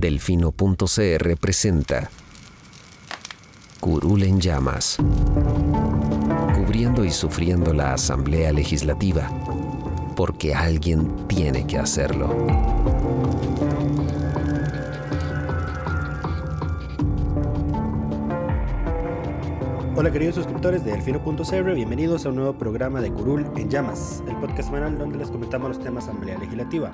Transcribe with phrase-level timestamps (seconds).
[0.00, 2.08] Delfino.cr presenta
[3.80, 4.96] Curul en llamas.
[6.54, 9.28] Cubriendo y sufriendo la Asamblea Legislativa.
[10.14, 12.32] Porque alguien tiene que hacerlo.
[19.96, 24.36] Hola queridos suscriptores de Delfino.cr, bienvenidos a un nuevo programa de Curul en Llamas, el
[24.36, 26.92] podcast semanal donde les comentamos los temas Asamblea Legislativa.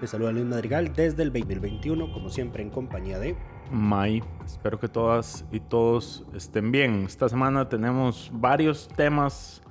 [0.00, 3.36] Les saluda Luis Madrigal desde el 2021, como siempre en compañía de...
[3.70, 7.04] May, espero que todas y todos estén bien.
[7.04, 9.62] Esta semana tenemos varios temas,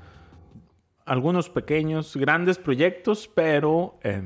[1.03, 4.21] algunos pequeños, grandes proyectos, pero eh,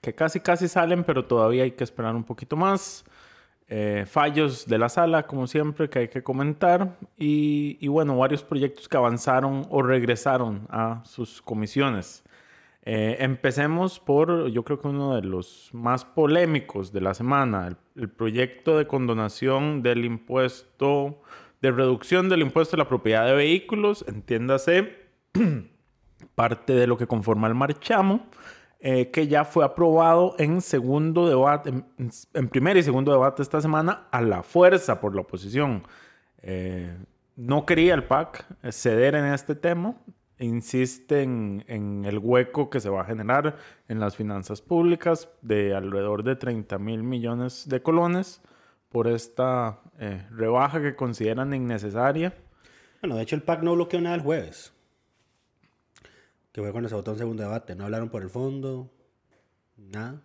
[0.00, 3.04] que casi casi salen, pero todavía hay que esperar un poquito más.
[3.68, 6.96] Eh, fallos de la sala, como siempre, que hay que comentar.
[7.18, 12.24] Y, y, bueno, varios proyectos que avanzaron o regresaron a sus comisiones.
[12.90, 17.76] Eh, empecemos por, yo creo que uno de los más polémicos de la semana, el,
[17.96, 21.20] el, proyecto de condonación del impuesto,
[21.60, 25.10] de reducción del impuesto a la propiedad de vehículos, entiéndase,
[26.34, 28.26] parte de lo que conforma el marchamo.
[28.80, 31.84] Eh, que ya fue aprobado en segundo debate, en,
[32.32, 35.82] en, primer y segundo debate esta semana, a la fuerza por la oposición.
[36.40, 36.96] Eh,
[37.36, 39.96] no quería el PAC ceder en este tema,
[40.38, 43.56] insiste en, en, el hueco que se va a generar
[43.88, 48.40] en las finanzas públicas de alrededor de 30 mil millones de colones
[48.88, 52.34] por esta eh, rebaja que consideran innecesaria.
[53.02, 54.72] Bueno, de hecho el PAC no bloqueó nada el jueves
[56.58, 57.76] que fue cuando se votó en segundo debate.
[57.76, 58.90] No hablaron por el fondo,
[59.76, 60.20] nada.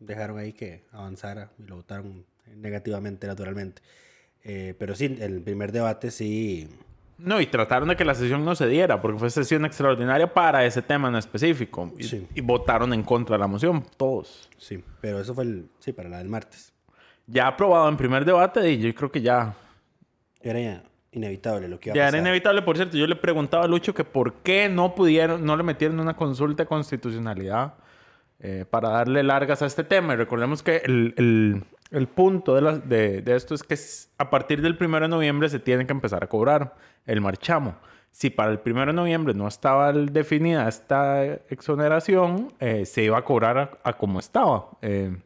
[0.00, 3.80] Dejaron ahí que avanzara y lo votaron negativamente, naturalmente.
[4.42, 6.68] Eh, pero sí, el primer debate sí.
[7.24, 10.64] No, y trataron de que la sesión no se diera, porque fue sesión extraordinaria para
[10.64, 11.92] ese tema en específico.
[11.98, 12.26] Y, Sí.
[12.34, 14.48] y votaron en contra de la moción, todos.
[14.58, 15.68] Sí, pero eso fue el.
[15.78, 16.72] Sí, para la del martes.
[17.26, 19.54] Ya aprobado en primer debate, y yo creo que ya
[20.40, 20.82] Era ya
[21.12, 22.14] inevitable lo que iba a Ya pasar.
[22.18, 22.96] era inevitable, por cierto.
[22.96, 26.64] Yo le preguntaba a Lucho que por qué no pudieron, no le metieron una consulta
[26.64, 27.74] de constitucionalidad
[28.40, 30.14] eh, para darle largas a este tema.
[30.14, 31.62] Y recordemos que el, el,
[31.92, 33.76] el punto de, la- de, esto es que
[34.18, 36.74] a partir del 1 de noviembre se tiene que empezar a cobrar
[37.06, 37.76] el marchamo.
[38.10, 43.24] Si para el 1 de noviembre no estaba definida esta exoneración, eh, se iba a
[43.24, 45.16] cobrar a, como estaba, eh,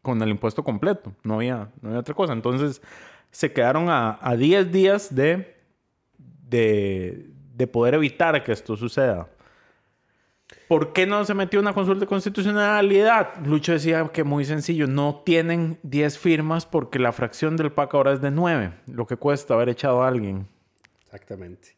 [0.00, 1.12] con el impuesto completo.
[1.24, 2.32] No había, no había otra cosa.
[2.32, 2.80] Entonces
[3.30, 5.56] se quedaron a, a 10 días de
[7.70, 9.28] poder evitar que esto suceda.
[10.68, 13.36] ¿Por qué no se metió una consulta de constitucionalidad?
[13.44, 18.12] Lucho decía que muy sencillo, no tienen 10 firmas porque la fracción del PAC ahora
[18.12, 20.48] es de 9, lo que cuesta haber echado a alguien.
[21.04, 21.76] Exactamente.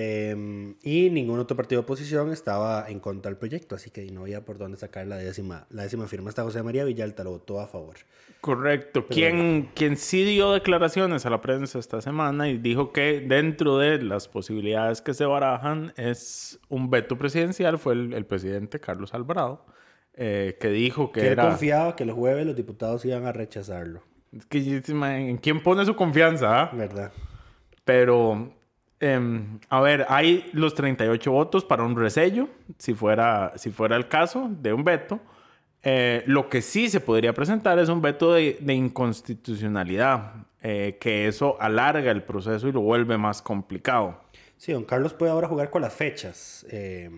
[0.00, 4.20] Eh, y ningún otro partido de oposición estaba en contra del proyecto, así que no
[4.20, 6.28] había por dónde sacar la décima, la décima firma.
[6.28, 7.96] Hasta José María Villalta lo votó a favor.
[8.40, 9.04] Correcto.
[9.06, 14.00] Quien, quien sí dio declaraciones a la prensa esta semana y dijo que dentro de
[14.00, 19.66] las posibilidades que se barajan es un veto presidencial fue el, el presidente Carlos Alvarado,
[20.14, 21.42] eh, que dijo que Que era...
[21.48, 25.84] confiaba que el jueves los diputados iban a rechazarlo, Es que, yo- ¿En quién pone
[25.84, 26.62] su confianza?
[26.62, 26.70] ah?
[26.72, 27.10] ¿verdad?
[27.84, 28.52] Pero,
[29.00, 32.48] em, a ver, hay los 38 votos para un resello,
[32.78, 35.20] si fuera, si fuera el caso de un veto.
[35.82, 41.56] Eh, lo que sí se podría presentar es un veto de, inconstitucionalidad, eh, que eso
[41.60, 44.20] alarga el proceso y lo vuelve más complicado.
[44.56, 47.10] Sí, don Carlos puede ahora jugar con las fechas, eh,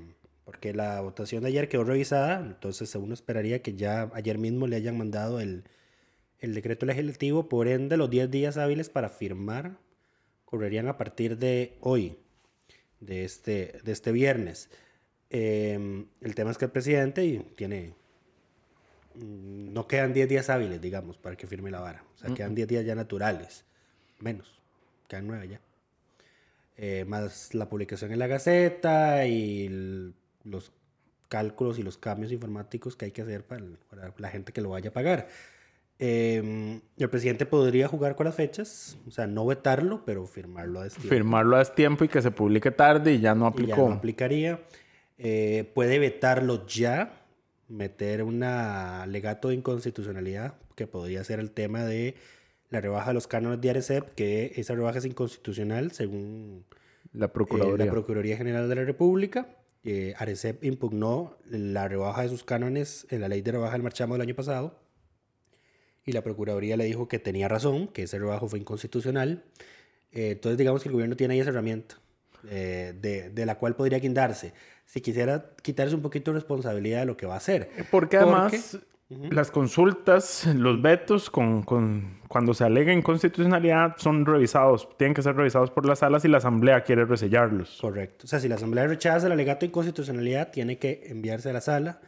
[0.45, 4.77] porque la votación de ayer quedó revisada, entonces uno esperaría que ya ayer mismo le
[4.77, 5.65] hayan mandado el,
[6.39, 9.79] el decreto legislativo, por ende los 10 días hábiles para firmar
[10.51, 12.19] correrían a partir de hoy,
[13.01, 14.69] de este, de este viernes.
[15.31, 17.95] Eh, el tema es que el presidente tiene...
[19.15, 22.05] mm, No quedan 10 días hábiles, digamos, para que firme la vara.
[22.17, 23.65] O sea, quedan 10 días ya naturales.
[24.19, 24.59] Menos.
[25.09, 25.61] Quedan 9 ya
[26.83, 30.15] eh, más la publicación en la Gaceta y el-
[30.45, 30.73] los
[31.29, 34.63] cálculos y los cambios informáticos que hay que hacer para, el- para la gente que
[34.63, 35.29] lo vaya a pagar.
[36.03, 40.85] Eh, el presidente podría jugar con las fechas, o sea, no vetarlo, pero firmarlo a
[40.85, 41.11] destiempo.
[41.11, 43.69] Firmarlo a tiempo y que se publique tarde y ya no Y aplicó.
[43.77, 44.61] ya no aplicaría.
[45.19, 47.27] Eh, puede vetarlo ya,
[47.69, 52.15] meter un alegato de inconstitucionalidad que podría ser el tema de
[52.71, 56.65] la rebaja de los cánones de Arecep, que esa rebaja es inconstitucional según
[57.13, 57.85] La eh, Procuraduría.
[57.85, 59.49] la Procuraduría General de la República.
[59.85, 64.15] Eh, Arecep impugnó la rebaja de sus cánones en la ley de rebaja del marchamo
[64.15, 64.81] del año pasado
[66.05, 69.45] y la Procuraduría le dijo que tenía razón, que ese rebajo fue inconstitucional.
[70.13, 71.97] Eh, entonces digamos que el gobierno tiene ahí esa herramienta
[72.49, 74.53] eh, de, de la cual podría guindarse.
[74.87, 77.71] Si quisiera quitarse un poquito de responsabilidad de lo que va a hacer.
[77.91, 78.79] Porque además
[79.31, 85.35] las consultas, los vetos, con, con- cuando se alega inconstitucionalidad, son revisados, tienen que ser
[85.37, 87.79] revisados por las salas y la Asamblea quiere resellarlos.
[87.81, 88.25] Correcto.
[88.25, 91.61] O sea, si la Asamblea rechaza el alegato de inconstitucionalidad, tiene que enviarse a la
[91.61, 92.01] sala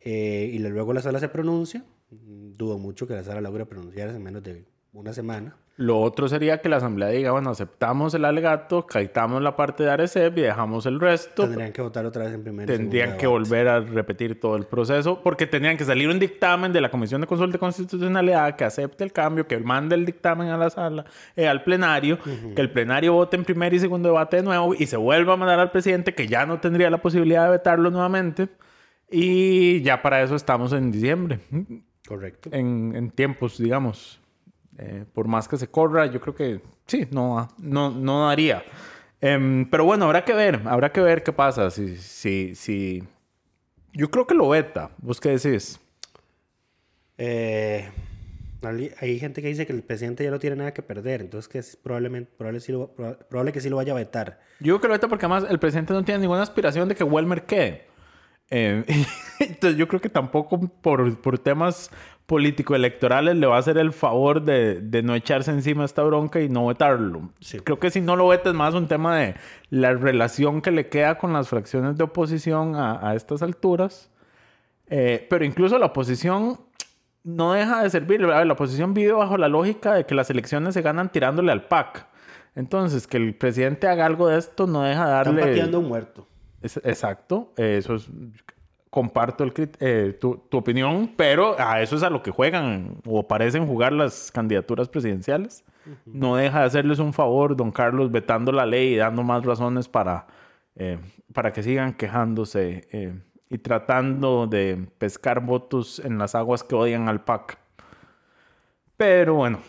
[0.00, 1.84] eh, y luego la sala se pronuncia.
[2.10, 5.56] Mm, Dudo mucho que la sala logre pronunciarse en menos de una semana.
[5.76, 9.90] Lo otro sería que la Asamblea diga, bueno, aceptamos el alegato, caitamos la parte de
[9.90, 11.44] Arecep y dejamos el resto.
[11.44, 13.26] Tendrían que votar otra vez en primer Tendrían que debate.
[13.28, 17.22] volver a repetir todo el proceso porque tendrían que salir un dictamen de la Comisión
[17.22, 21.06] de Consulta de Constitucionalidad que acepte el cambio, que mande el dictamen a la sala,
[21.34, 22.18] eh, al plenario,
[22.54, 25.36] que el plenario vote en primer y segundo debate de nuevo y se vuelva a
[25.36, 28.48] mandar al presidente que ya no tendría la posibilidad de vetarlo nuevamente.
[29.10, 31.40] Y ya para eso estamos en diciembre,
[32.10, 32.50] Correcto.
[32.52, 34.20] en, en tiempos, digamos.
[34.78, 38.64] Eh, por más que se corra, yo creo que sí, no, no, no daría.
[39.20, 41.70] Em, pero bueno, habrá que ver, habrá que ver qué pasa.
[41.70, 43.04] Si, si, si...
[43.92, 44.90] Yo creo que lo veta.
[44.98, 45.78] ¿Vos qué decís?
[47.18, 47.88] Eh,
[49.00, 51.58] hay gente que dice que el presidente ya no tiene nada que perder, entonces que
[51.58, 54.40] es probablemente, probable, sí lo- proba- probable que sí lo vaya a vetar.
[54.60, 57.04] Yo digo que lo veta porque además el presidente no tiene ninguna aspiración de que
[57.04, 57.86] Welmer quede.
[58.50, 58.84] Eh,
[59.38, 61.90] entonces yo creo que tampoco por, por temas
[62.26, 66.48] político-electorales le va a hacer el favor de, de no echarse encima esta bronca y
[66.48, 67.30] no vetarlo.
[67.40, 67.58] Sí.
[67.58, 69.34] Creo que si no lo veta es más un tema de
[69.70, 74.10] la relación que le queda con las fracciones de oposición a, a estas alturas.
[74.86, 76.60] Eh, pero incluso la oposición
[77.24, 78.24] no deja de servir.
[78.26, 81.64] Ver, La oposición vive bajo la lógica de que las elecciones se ganan tirándole al
[81.66, 82.06] PAC.
[82.56, 85.50] Entonces, que el presidente haga algo de esto no deja de Están darle...
[85.50, 86.26] pateando a un muerto.
[86.62, 88.08] Es- exacto, eso es,
[88.90, 93.26] comparto el, eh, tu, tu opinión, pero a eso es a lo que juegan o
[93.26, 95.64] parecen jugar las candidaturas presidenciales.
[96.06, 99.88] No deja de hacerles un favor, don Carlos, vetando la ley y dando más razones
[99.88, 100.26] para,
[100.76, 100.98] eh,
[101.32, 103.14] para que sigan quejándose eh,
[103.48, 107.58] y tratando de pescar votos en las aguas que odian al PAC.
[108.96, 109.60] Pero bueno,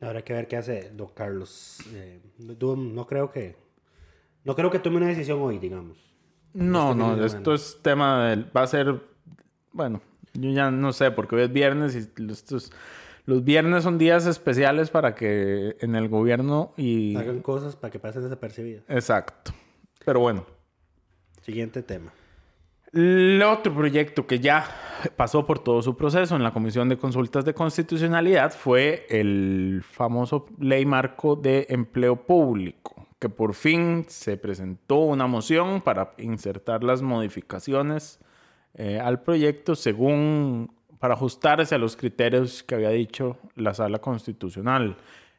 [0.00, 1.78] Habrá que ver qué hace don Carlos.
[2.38, 3.56] No, no creo que
[4.44, 5.98] no creo que tome una decisión hoy, digamos.
[6.54, 8.46] No, Este no, esto es tema del...
[8.56, 9.00] Va a ser...
[9.72, 10.00] Bueno,
[10.34, 12.72] yo ya no sé, porque hoy es viernes y estos...
[13.26, 17.14] Los viernes son días especiales para que en el gobierno y...
[17.14, 18.84] Hagan cosas para que pasen desapercibidas.
[18.88, 19.52] Exacto.
[20.04, 20.46] Pero bueno.
[21.42, 22.10] Siguiente tema.
[22.92, 24.64] El otro proyecto que ya
[25.16, 30.46] pasó por todo su proceso en la Comisión de Consultas de Constitucionalidad fue el famoso
[30.58, 37.02] Ley Marco de Empleo Público, que por fin se presentó una moción para insertar las
[37.02, 38.20] modificaciones
[38.74, 44.96] eh, al proyecto según para ajustarse a los criterios que había dicho la Sala Constitucional.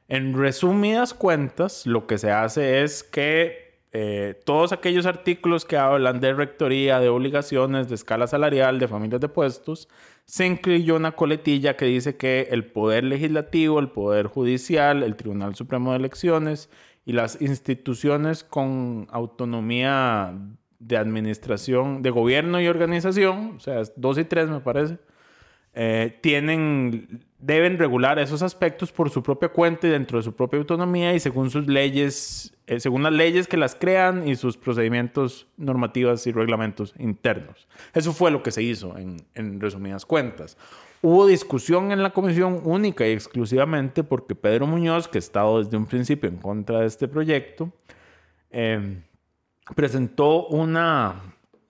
[0.07, 6.19] En resumidas cuentas, lo que se hace es que eh, todos aquellos artículos que hablan
[6.19, 9.89] de rectoría, de obligaciones, de escala salarial, de familias de puestos,
[10.25, 15.55] se incluyó una coletilla que dice que el Poder Legislativo, el Poder Judicial, el Tribunal
[15.55, 16.69] Supremo de Elecciones
[17.05, 20.33] y las instituciones con autonomía
[20.79, 24.97] de administración, de gobierno y organización, o sea, dos y tres me parece,
[25.73, 30.59] eh, tienen, deben regular esos aspectos por su propia cuenta y dentro de su propia
[30.59, 35.47] autonomía y según sus leyes, eh, según las leyes que las crean y sus procedimientos
[35.57, 37.67] normativas y reglamentos internos.
[37.93, 40.57] Eso fue lo que se hizo en, en resumidas cuentas.
[41.01, 45.77] Hubo discusión en la comisión única y exclusivamente porque Pedro Muñoz, que ha estado desde
[45.77, 47.71] un principio en contra de este proyecto,
[48.51, 49.01] eh,
[49.75, 51.15] presentó una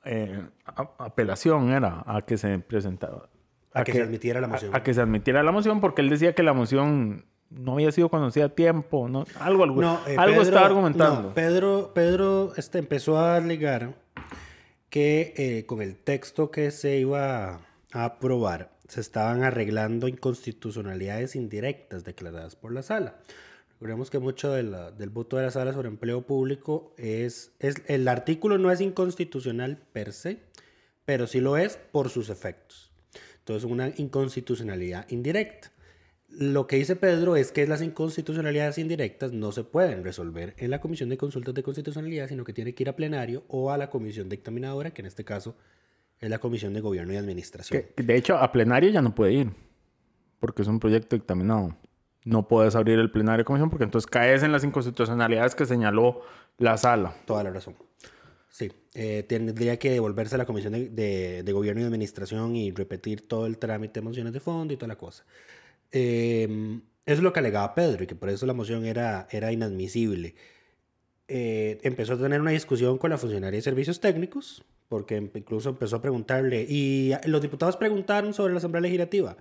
[0.03, 0.41] eh,
[0.98, 3.29] apelación, era, a que se presentara.
[3.74, 4.74] A que se admitiera la moción.
[4.74, 7.91] A, a que se admitiera la moción porque él decía que la moción no había
[7.91, 9.25] sido conocida a tiempo, ¿no?
[9.39, 11.21] Algo, algo, No, eh, algo Pedro- estaba argumentando.
[11.29, 13.93] no, Pedro, Pedro este, empezó a alegar
[14.89, 17.59] que eh, con el texto que se iba
[17.93, 23.19] a aprobar se estaban arreglando inconstitucionalidades indirectas declaradas por la sala.
[23.74, 24.63] Recordemos que mucho de
[24.98, 27.75] del voto de la sala sobre empleo público es, es...
[27.88, 30.39] El artículo no es inconstitucional per se,
[31.05, 32.91] pero sí lo es por sus efectos.
[33.38, 35.72] Entonces, una inconstitucionalidad indirecta.
[36.27, 40.81] Lo que dice Pedro es que las inconstitucionalidades indirectas no se pueden resolver en la
[40.81, 43.89] Comisión de Consultas de Constitucionalidad, sino que tiene que ir a plenario o a la
[43.89, 45.55] Comisión Dictaminadora, que en este caso
[46.19, 47.83] es la Comisión de Gobierno y Administración.
[47.95, 49.51] Que, de hecho, a plenario ya no puede ir.
[50.39, 51.75] Porque es un proyecto dictaminado.
[52.25, 56.21] No puedes abrir el plenario de comisión porque entonces caes en las inconstitucionalidades que señaló
[56.57, 57.13] la sala.
[57.25, 57.75] Toda la razón.
[58.49, 62.71] Sí, eh, tendría que devolverse a la Comisión de, de- de Gobierno y Administración y
[62.71, 65.23] repetir todo el trámite de mociones de fondo y toda la cosa.
[65.91, 69.51] Eh, eso es lo que alegaba Pedro y que por eso la moción era, era
[69.51, 70.35] inadmisible.
[71.27, 75.98] Eh, empezó a tener una discusión con la funcionaria de servicios técnicos, porque incluso empezó
[75.98, 79.38] a preguntarle, y los diputados preguntaron sobre la Asamblea Legislativa.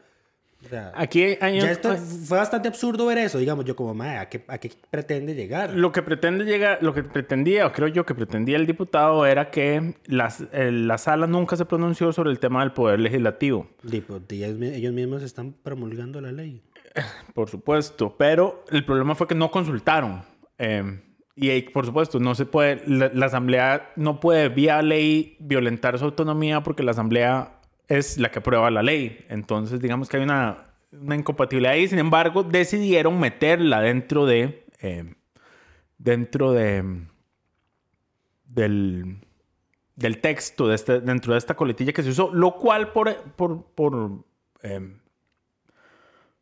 [0.64, 3.94] O sea, Aquí hay un- ya esto fue bastante absurdo ver eso, digamos, yo como,
[3.94, 5.72] "Mae, ¿a qué, ¿a qué pretende llegar?
[5.72, 9.50] Lo que pretende llegar, lo que pretendía, o creo yo que pretendía el diputado, era
[9.52, 13.68] que las, eh, la sala nunca se pronunció sobre el tema del poder legislativo.
[13.84, 16.60] Di, pues, ellos mismos están promulgando la ley.
[17.34, 20.22] Por supuesto, pero el problema fue que no consultaron.
[20.58, 21.00] Eh,
[21.40, 26.64] y por supuesto, no se puede, la, asamblea no puede vía ley violentar su autonomía
[26.64, 29.24] porque la asamblea es la que aprueba la ley.
[29.28, 31.86] Entonces, digamos que hay una, una incompatibilidad ahí.
[31.86, 35.14] Sin embargo, decidieron meterla dentro de, eh,
[35.96, 37.06] dentro de,
[38.46, 39.18] del,
[39.94, 43.64] del texto, de este, dentro de esta coletilla que se usó, lo cual por, por,
[43.76, 44.24] por
[44.64, 44.80] eh,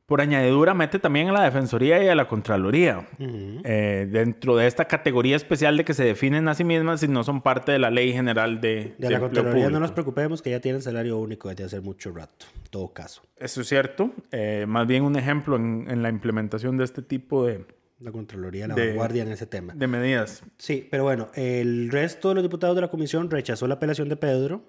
[0.07, 3.07] por añadidura mete también a la Defensoría y a la Contraloría.
[3.19, 7.25] eh, dentro de esta categoría especial de que se definen a sí mismas y no
[7.25, 10.51] son parte de la ley general de, De la empleo Contraloría no nos preocupemos que
[10.51, 13.23] ya tienen salario único desde hace mucho rato, en todo caso.
[13.37, 14.13] Eso es cierto.
[14.31, 17.65] Eh, más bien un ejemplo en, en la implementación de este tipo de,
[17.99, 19.73] La Contraloría, la De- vanguardia en ese tema.
[19.75, 20.45] de medidas.
[20.57, 24.17] Sí, pero bueno, el resto de los diputados de la comisión rechazó la apelación de
[24.17, 24.63] Pedro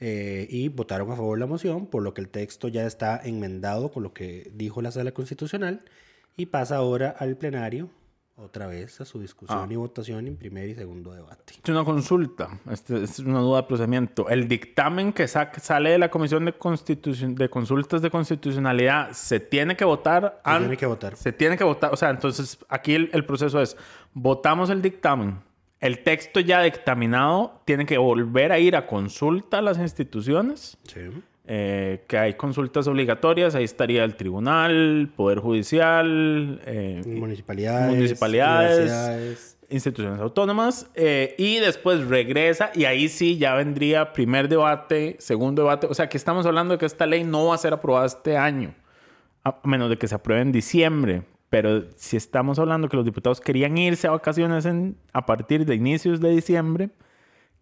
[0.00, 3.20] eh, y votaron a favor de la moción, por lo que el texto ya está
[3.24, 5.82] enmendado con lo que dijo la sala constitucional
[6.36, 7.90] y pasa ahora al plenario,
[8.36, 11.54] otra vez a su discusión y votación en primer y segundo debate.
[11.62, 14.28] Es una consulta, este, es una duda de procedimiento.
[14.28, 16.52] El dictamen que sa- sale de la Comisión de,
[17.48, 20.40] Consultas de Constitucionalidad se tiene que votar.
[20.44, 21.16] Se tiene que votar.
[21.16, 21.92] Se tiene que votar.
[21.94, 23.76] O sea, entonces aquí el, el proceso es:
[24.12, 25.38] votamos el dictamen.
[25.84, 30.78] El texto ya dictaminado tiene que volver a ir a consulta a las instituciones.
[30.84, 31.00] Sí.
[31.46, 40.20] eh, que hay consultas obligatorias, ahí estaría el tribunal, poder judicial, eh, Municipalidades, municipalidades, instituciones
[40.20, 45.86] autónomas, eh, y después regresa y ahí sí ya vendría primer debate, segundo debate.
[45.86, 48.38] O sea, que estamos hablando de que esta ley no va a ser aprobada este
[48.38, 48.74] año,
[49.44, 51.24] a menos de que se apruebe en diciembre.
[51.54, 55.76] Pero si estamos hablando que los diputados querían irse a vacaciones en- a partir de
[55.76, 56.90] inicios de diciembre,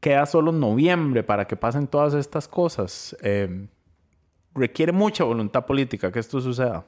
[0.00, 3.14] queda solo noviembre para que pasen todas estas cosas.
[3.22, 3.66] Eh,
[4.54, 6.86] requiere mucha voluntad política que esto suceda.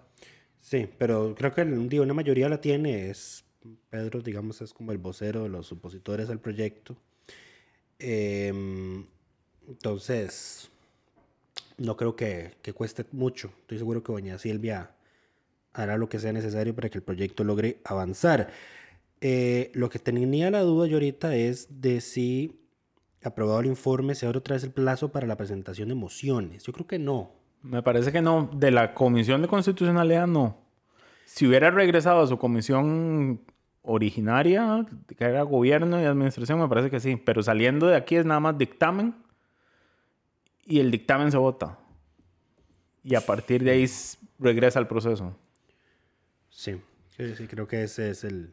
[0.62, 3.10] Sí, pero creo que digo, una mayoría la tiene.
[3.10, 3.44] Es
[3.90, 6.96] Pedro, digamos, es como el vocero de los opositores al proyecto.
[7.98, 9.04] Em,
[9.68, 10.70] entonces,
[11.76, 13.52] no creo que, que cueste mucho.
[13.60, 14.90] Estoy seguro que doña Silvia
[15.74, 18.48] hará lo que sea necesario para que el proyecto logre avanzar.
[19.20, 22.60] Eh, lo que tenía la duda yo ahorita es de si,
[23.22, 26.64] aprobado el informe, se abre otra vez el plazo para la presentación de mociones.
[26.64, 27.32] Yo creo que no.
[27.62, 28.50] Me parece que no.
[28.54, 30.58] De la Comisión de Constitucionalidad, no.
[31.24, 33.40] Si hubiera regresado a su comisión
[33.82, 37.16] originaria, que era gobierno y administración, me parece que sí.
[37.16, 39.14] Pero saliendo de aquí es nada más dictamen
[40.66, 41.78] y el dictamen se vota.
[43.02, 43.86] Y a partir de ahí
[44.38, 45.34] regresa al proceso.
[46.56, 46.80] Sí,
[47.16, 48.52] sí, sí, creo que ese es el,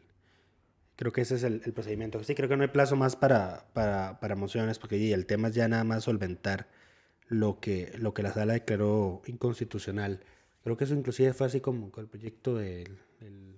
[0.96, 2.22] creo que ese es el, el procedimiento.
[2.24, 5.48] Sí, creo que no hay plazo más para, para, para mociones, porque y el tema
[5.48, 6.66] es ya nada más solventar
[7.28, 10.20] lo que, lo que la sala declaró inconstitucional.
[10.64, 13.56] Creo que eso inclusive fue así como con el proyecto del, del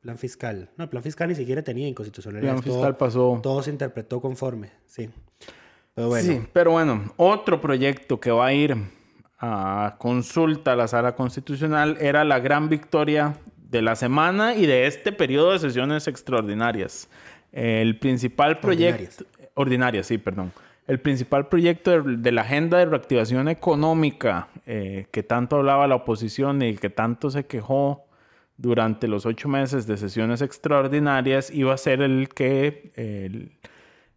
[0.00, 0.70] plan fiscal.
[0.78, 2.52] No, el plan fiscal ni siquiera tenía inconstitucionalidad.
[2.54, 3.40] Plan todo- fiscal pasó.
[3.42, 5.10] Todo se interpretó conforme, sí.
[5.94, 8.74] Pero bueno, Sí, pero bueno, otro proyecto que va a ir
[9.38, 14.86] a consulta a la sala constitucional era la gran victoria de la semana y de
[14.86, 17.08] este periodo de sesiones extraordinarias.
[17.52, 19.24] El principal proyecto...
[19.54, 20.52] Ordinarias, sí, perdón.
[20.86, 25.96] El principal proyecto de, de la agenda de reactivación económica eh, que tanto hablaba la
[25.96, 28.06] oposición y que tanto se quejó
[28.56, 33.50] durante los ocho meses de sesiones extraordinarias iba a ser el que eh,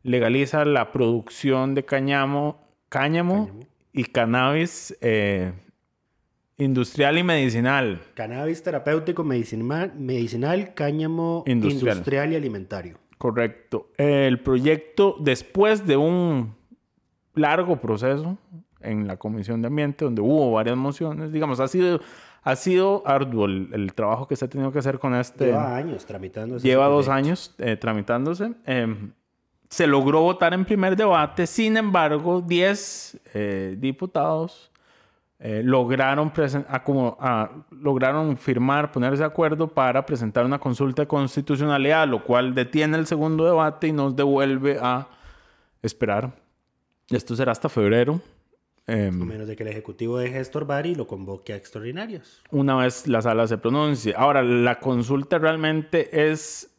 [0.04, 3.50] legaliza la producción de cáñamo, cáñamo,
[3.94, 5.52] y cannabis eh,
[6.58, 8.02] industrial y medicinal.
[8.14, 11.96] cannabis terapéutico, medicinal, medicinal cáñamo Industrial.
[11.96, 12.98] industrial y alimentario.
[13.18, 13.90] Correcto.
[13.98, 16.56] El proyecto, después de un
[17.36, 18.38] largo proceso
[18.80, 22.00] en la Comisión de Ambiente, donde hubo varias mociones, digamos, ha sido,
[22.42, 25.46] ha sido arduo el, el trabajo que se ha tenido que hacer con este.
[25.46, 26.68] Lleva años tramitándose.
[26.68, 27.28] Lleva dos proyecto.
[27.28, 28.54] años eh, tramitándose.
[28.66, 28.96] Eh,
[29.72, 34.70] se logró votar en primer debate, sin embargo, 10 eh, diputados
[35.40, 36.32] eh, lograron,
[36.68, 42.24] a como- a- lograron firmar, ponerse de acuerdo para presentar una consulta de constitucionalidad, lo
[42.24, 45.08] cual detiene el segundo debate y nos devuelve a
[45.82, 46.32] esperar.
[47.10, 48.20] Esto será hasta febrero.
[48.88, 52.44] Em, A menos de que el Ejecutivo deje de estorbar y lo convoque a extraordinarios.
[52.52, 54.14] una vez la sala se pronuncie.
[54.18, 56.71] Ahora, la consulta realmente es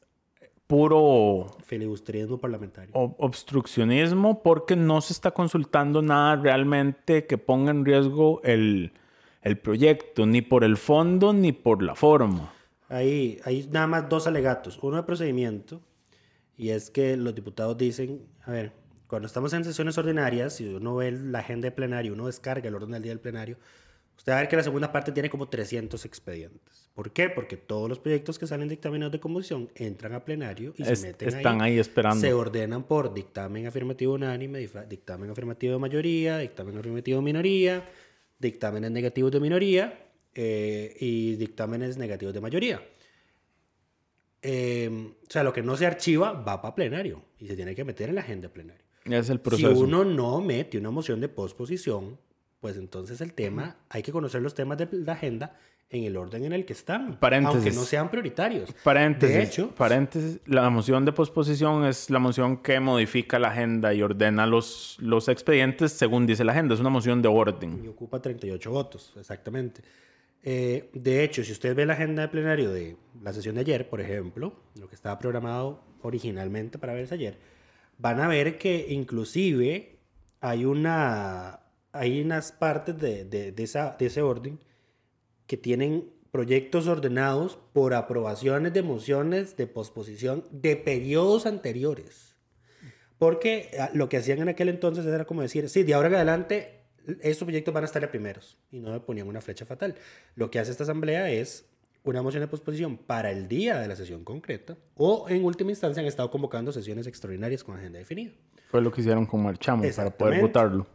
[0.72, 2.94] puro Filibusterismo parlamentario.
[2.94, 8.92] ob- obstruccionismo porque no se está consultando nada realmente que ponga en riesgo el,
[9.42, 12.52] el proyecto, ni por el fondo ni por la forma.
[12.88, 14.78] Hay, hay nada más dos alegatos.
[14.82, 15.82] Uno de procedimiento,
[16.56, 18.72] y es que los diputados dicen, a ver,
[19.08, 22.74] cuando estamos en sesiones ordinarias, si uno ve la agenda de plenario, uno descarga el
[22.74, 23.58] orden del día del plenario,
[24.16, 26.81] usted va a ver que la segunda parte tiene como 300 expedientes.
[26.94, 27.30] ¿Por qué?
[27.30, 31.06] Porque todos los proyectos que salen dictaminados de comisión entran a plenario y Es- se
[31.08, 32.20] meten están ahí esperando.
[32.20, 34.58] Se ordenan por dictamen afirmativo unánime,
[34.88, 37.88] dictamen afirmativo de mayoría, dictamen afirmativo de minoría,
[38.38, 42.82] dictámenes negativos de minoría eh, y dictámenes negativos de mayoría.
[44.42, 47.84] Eh, o sea, lo que no se archiva va para plenario y se tiene que
[47.84, 48.82] meter en la agenda plenaria.
[49.04, 49.70] Es el Si proceso.
[49.80, 52.18] uno no mete una moción de posposición,
[52.60, 55.58] pues entonces el tema, hay que conocer los temas de la agenda
[55.92, 57.56] en el orden en el que están, Paréntesis.
[57.58, 58.72] aunque no sean prioritarios.
[58.82, 63.92] Paréntesis, De hecho, paréntesis, la moción de posposición es la moción que modifica la agenda
[63.94, 66.74] y ordena los, los expedientes según dice la agenda.
[66.74, 67.82] Es una moción de orden.
[67.84, 69.82] y ocupa 38 votos, exactamente.
[70.42, 73.88] Eh, de hecho, si usted ve la agenda de plenario de la sesión de ayer,
[73.88, 77.38] por ejemplo, lo que estaba programado originalmente para verse ayer,
[77.98, 79.98] van a ver que inclusive
[80.40, 81.60] hay, una,
[81.92, 84.58] hay unas partes de, de- de esa, de ese orden
[85.52, 92.38] que tienen proyectos ordenados por aprobaciones de mociones de posposición de periodos anteriores.
[93.18, 96.14] Porque ah, lo que hacían en aquel entonces era como decir, sí, de ahora en
[96.14, 96.86] adelante
[97.20, 99.94] estos proyectos van a estar de primeros y no le ponían una flecha fatal.
[100.34, 101.66] Lo que hace esta asamblea es
[102.02, 106.00] una moción de posposición para el día de la sesión concreta o en última instancia
[106.00, 108.32] han estado convocando sesiones extraordinarias con agenda definida.
[108.70, 110.86] Fue lo que hicieron con Marchamo para poder votarlo.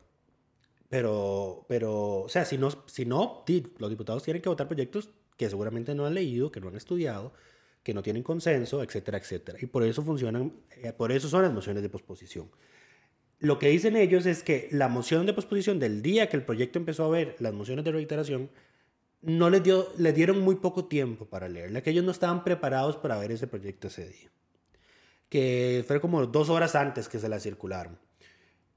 [0.89, 3.43] Pero, pero, o sea, si no, si no,
[3.77, 7.33] los diputados tienen que votar proyectos que seguramente no han leído, que no han estudiado,
[7.83, 9.57] que no tienen consenso, etcétera, etcétera.
[9.61, 12.49] Y por eso funcionan, eh, por eso son las mociones de posposición.
[13.39, 16.79] Lo que dicen ellos es que la moción de posposición del día que el proyecto
[16.79, 18.49] empezó a ver las mociones de reiteración,
[19.21, 22.97] no les, dio, les dieron muy poco tiempo para leerla, que ellos no estaban preparados
[22.97, 24.31] para ver ese proyecto ese día.
[25.29, 27.99] Que fue como dos horas antes que se la circularon.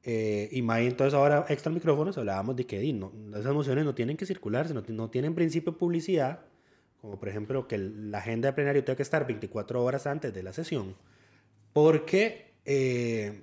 [0.02, 4.16] Eh, y May, entonces ahora extra micrófonos hablábamos de que no, esas mociones no tienen
[4.16, 6.40] que circularse, no, no tienen principio publicidad,
[7.00, 10.42] como por ejemplo que la agenda de plenario tenga que estar 24 horas antes de
[10.42, 10.96] la sesión,
[11.72, 13.40] porque eh,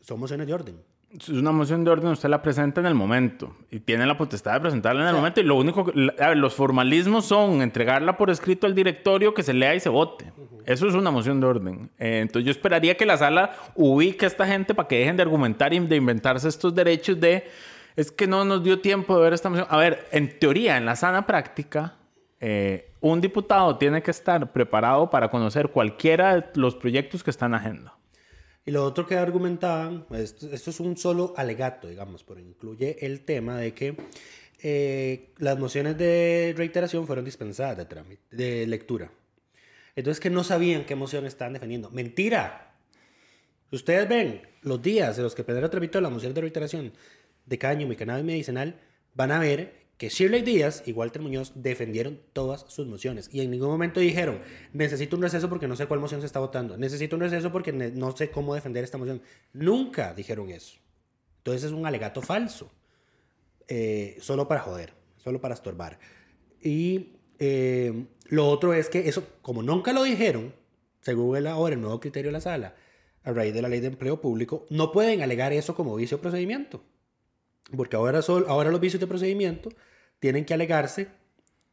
[0.00, 0.76] son mociones de orden.
[1.12, 4.54] Es una moción de orden, usted la presenta en el momento y tiene la potestad
[4.54, 5.40] de presentarla en el momento.
[5.40, 9.42] Y lo único, que- a ver, los formalismos son entregarla por escrito al directorio, que
[9.42, 10.32] se lea y se vote.
[10.66, 11.90] Eso es una moción de orden.
[11.98, 15.22] Eh, entonces yo esperaría que la sala ubique a esta gente para que dejen de
[15.22, 17.48] argumentar y de inventarse estos derechos de
[17.94, 19.66] es que no nos dio tiempo de ver esta moción.
[19.70, 21.94] A ver, en teoría, en la sana práctica,
[22.40, 27.52] eh, un diputado tiene que estar preparado para conocer cualquiera de los proyectos que están
[27.52, 27.95] en agenda.
[28.66, 33.20] Y lo otro que argumentaban, esto, esto es un solo alegato, digamos, pero incluye el
[33.20, 33.96] tema de que
[34.60, 39.12] eh, las mociones de reiteración fueron dispensadas de, trámite, de lectura.
[39.94, 41.90] Entonces que no sabían qué moción estaban defendiendo.
[41.90, 42.74] ¡Mentira!
[43.70, 46.92] Ustedes ven los días en los que Pedro tramitó la moción de reiteración
[47.44, 48.80] de caño, y medicinal,
[49.14, 53.50] van a ver que Shirley Díaz y Walter Muñoz defendieron todas sus mociones y en
[53.50, 54.40] ningún momento dijeron,
[54.72, 57.72] necesito un receso porque no sé cuál moción se está votando, necesito un receso porque
[57.72, 59.22] no sé cómo defender esta moción.
[59.52, 60.78] Nunca dijeron eso.
[61.38, 62.70] Entonces es un alegato falso,
[63.68, 65.98] eh, solo para joder, solo para estorbar.
[66.60, 70.52] Y eh, lo otro es que eso, como nunca lo dijeron,
[71.00, 72.74] según el ahora el nuevo criterio de la sala,
[73.22, 76.82] a raíz de la ley de empleo público, no pueden alegar eso como vicio procedimiento.
[77.74, 79.70] Porque ahora, ahora los vicios de procedimiento
[80.18, 81.08] tienen que alegarse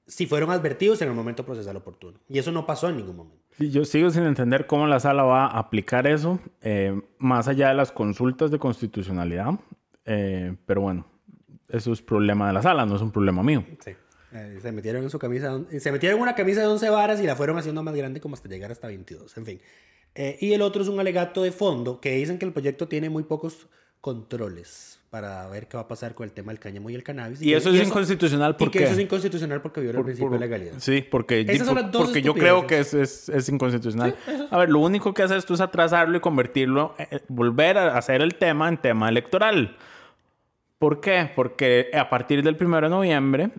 [0.07, 2.19] si fueron advertidos en el momento procesal oportuno.
[2.27, 3.43] Y eso no pasó en ningún momento.
[3.57, 7.69] Sí, Yo sigo sin entender cómo la sala va a aplicar eso, eh, más allá
[7.69, 9.53] de las consultas de constitucionalidad.
[10.05, 11.05] Eh, pero bueno,
[11.69, 13.63] eso es problema de la sala, no es un problema mío.
[14.33, 17.35] Eh, se metieron en su camisa, se metieron una camisa de 11 varas y la
[17.35, 19.37] fueron haciendo más grande como hasta llegar hasta 22.
[19.37, 19.61] En fin.
[20.15, 23.09] Eh, y el otro es un alegato de fondo que dicen que el proyecto tiene
[23.09, 23.67] muy pocos
[24.01, 24.92] controles.
[25.13, 27.39] Para ver qué va a pasar con el tema del cáñamo y el cannabis.
[27.39, 28.79] Y eso es inconstitucional y porque...
[28.79, 30.73] que eso es inconstitucional porque viola el principio de legalidad.
[30.79, 31.45] Sí, porque,
[31.93, 34.15] porque yo creo que es, es, es inconstitucional.
[34.49, 38.23] A ver, lo único que hace esto es atrasarlo y convertirlo, eh, volver a hacer
[38.23, 39.77] el tema en tema electoral.
[40.79, 41.29] ¿Por qué?
[41.35, 43.51] Porque a partir del 1 de noviembre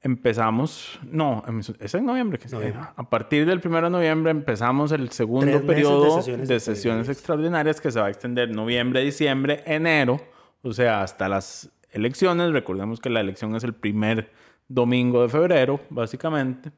[0.00, 2.88] empezamos, no, em, es en noviembre que Noviembre.
[2.96, 7.90] A partir del 1 de noviembre empezamos el segundo de periodo de sesiones extraordinarias que
[7.90, 10.31] se va a extender noviembre, diciembre, enero,
[10.62, 12.52] o sea, hasta las elecciones.
[12.52, 14.30] Recordemos que la elección es el primer
[14.68, 16.70] domingo de febrero, básicamente,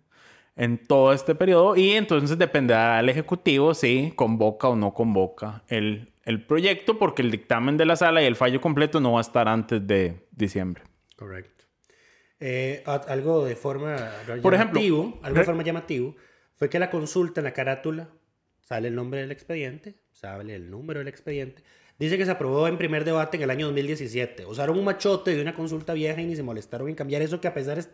[0.57, 1.77] en todo este periodo.
[1.77, 7.31] Y entonces dependerá del Ejecutivo si convoca o no convoca el, el proyecto, porque el
[7.31, 10.83] dictamen de la sala y el fallo completo no va a estar antes de diciembre.
[11.17, 11.65] Correcto.
[12.41, 13.97] Eh, algo de forma
[14.43, 16.15] Por ejemplo, algo de re- forma llamativo
[16.57, 18.09] fue que la consulta en la carátula
[18.61, 21.63] sale el nombre del expediente, sale el número del expediente.
[21.99, 24.47] Dice que se aprobó en primer debate en el año 2017.
[24.47, 27.49] Usaron un machote de una consulta vieja y ni se molestaron en cambiar eso que
[27.49, 27.91] a pesar es-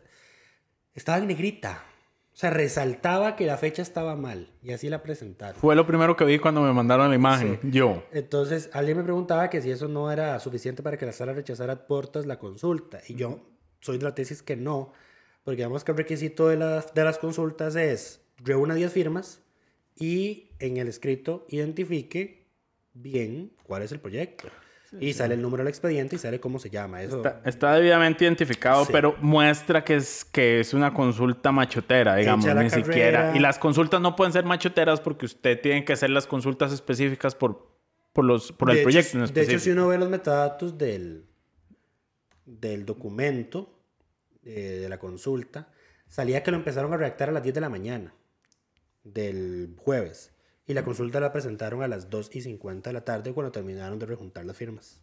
[0.95, 1.85] estaba en negrita.
[2.33, 5.61] O sea, resaltaba que la fecha estaba mal y así la presentaron.
[5.61, 7.59] Fue lo primero que vi cuando me mandaron la imagen.
[7.65, 8.05] Yo.
[8.13, 11.73] Entonces, alguien me preguntaba que si eso no era suficiente para que la sala rechazara
[11.75, 13.01] a portas la consulta.
[13.09, 13.41] Y yo
[13.81, 14.93] soy de la tesis que no,
[15.45, 19.41] porque digamos que el requisito de las, de las consultas es reúna 10 firmas
[19.97, 22.40] y en el escrito identifique
[22.95, 24.49] bien cuál es el proyecto.
[24.99, 27.01] y sale el número del expediente y sale cómo se llama.
[27.01, 28.91] Eso, Está, está debidamente identificado, Sí.
[28.93, 32.71] pero muestra que es, que es una consulta machotera, digamos, ni carrera.
[32.71, 33.33] siquiera.
[33.37, 37.37] Y las consultas no pueden ser machoteras porque usted tiene que hacer las consultas específicas
[37.37, 37.71] por,
[38.13, 41.25] por, los, por el proyecto en de hecho, si uno ve los metadatos del,
[42.45, 43.79] del documento
[44.43, 45.69] eh, de la consulta,
[46.09, 48.13] salía que lo empezaron a redactar a las 10 de la mañana
[49.05, 50.33] del jueves.
[50.71, 53.99] Y la consulta la presentaron a las 2 y 50 de la tarde cuando terminaron
[53.99, 55.01] de rejuntar las firmas.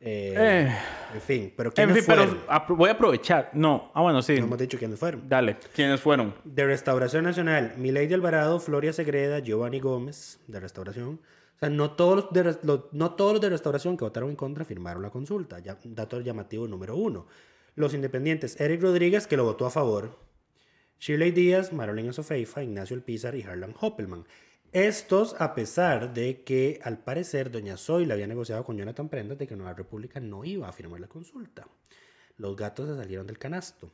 [0.00, 0.72] Eh, Eh,
[1.14, 2.46] en fin, pero En ¿quiénes fin, pero fueron?
[2.48, 3.50] apro- voy a aprovechar.
[3.52, 4.38] No, ah, bueno, sí.
[4.38, 5.28] No hemos dicho quiénes fueron.
[5.28, 6.34] Dale, ¿quiénes fueron?
[6.44, 11.20] De Restauración Nacional, Milady Alvarado, Floria Segreda, Giovanni Gómez, de Restauración.
[11.56, 14.30] O sea, no todos los de, res- lo- no todos los de Restauración que votaron
[14.30, 15.58] en contra firmaron la consulta.
[15.58, 17.26] Ya, dato llamativo número uno.
[17.74, 20.18] Los independientes, Eric Rodríguez, que lo votó a favor.
[21.02, 24.24] Shirley Díaz, Marolena Sofeifa, Ignacio Alpizar y Harlan Hoppelman.
[24.70, 29.48] Estos, a pesar de que al parecer Doña Zoila había negociado con Jonathan Prendas de
[29.48, 31.66] que Nueva República no iba a firmar la consulta.
[32.36, 33.90] Los gatos se salieron del canasto.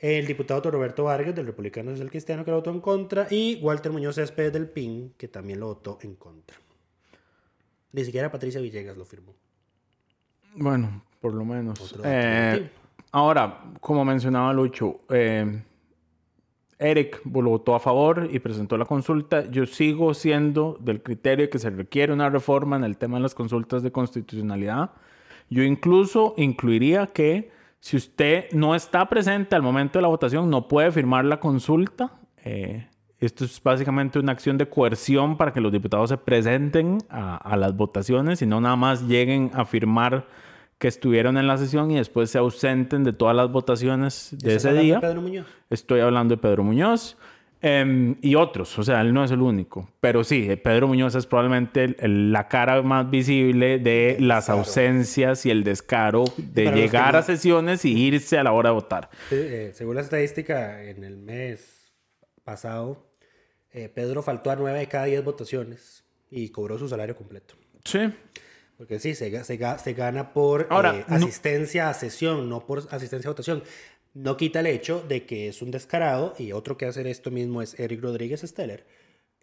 [0.00, 3.92] El diputado Roberto Vargas del Republicano Social Cristiano que lo votó en contra y Walter
[3.92, 6.56] Muñoz Céspedes del PIN que también lo votó en contra.
[7.92, 9.36] Ni siquiera Patricia Villegas lo firmó.
[10.56, 11.94] Bueno, por lo menos.
[12.02, 12.68] Eh,
[13.12, 15.62] ahora, como mencionaba Lucho, eh,
[16.78, 19.50] Eric votó a favor y presentó la consulta.
[19.50, 23.34] Yo sigo siendo del criterio que se requiere una reforma en el tema de las
[23.34, 24.90] consultas de constitucionalidad.
[25.50, 30.68] Yo incluso incluiría que si usted no está presente al momento de la votación, no
[30.68, 32.12] puede firmar la consulta.
[32.44, 32.86] Eh,
[33.18, 37.56] esto es básicamente una acción de coerción para que los diputados se presenten a, a
[37.56, 40.26] las votaciones y no nada más lleguen a firmar
[40.78, 44.52] que estuvieron en la sesión y después se ausenten de todas las votaciones de ¿Estás
[44.56, 45.00] ese hablando de día.
[45.00, 45.46] Pedro Muñoz?
[45.70, 47.16] Estoy hablando de Pedro Muñoz
[47.60, 49.88] em, y otros, o sea, él no es el único.
[50.00, 54.44] Pero sí, eh, Pedro Muñoz es probablemente el- el- la cara más visible de las
[54.44, 54.58] descaro.
[54.60, 58.74] ausencias y el descaro de llegar no- a sesiones y irse a la hora de
[58.74, 59.10] votar.
[59.32, 61.92] Eh, eh, según la estadística, en el mes
[62.44, 63.10] pasado,
[63.72, 67.54] eh, Pedro faltó a 9 de cada 10 votaciones y cobró su salario completo.
[67.84, 67.98] Sí.
[68.78, 72.64] Porque sí, se, se, ga- se gana por Ahora, eh, no- asistencia a sesión, no
[72.64, 73.62] por asistencia a votación.
[74.14, 77.60] No quita el hecho de que es un descarado y otro que hace esto mismo
[77.60, 78.86] es Eric Rodríguez Steller.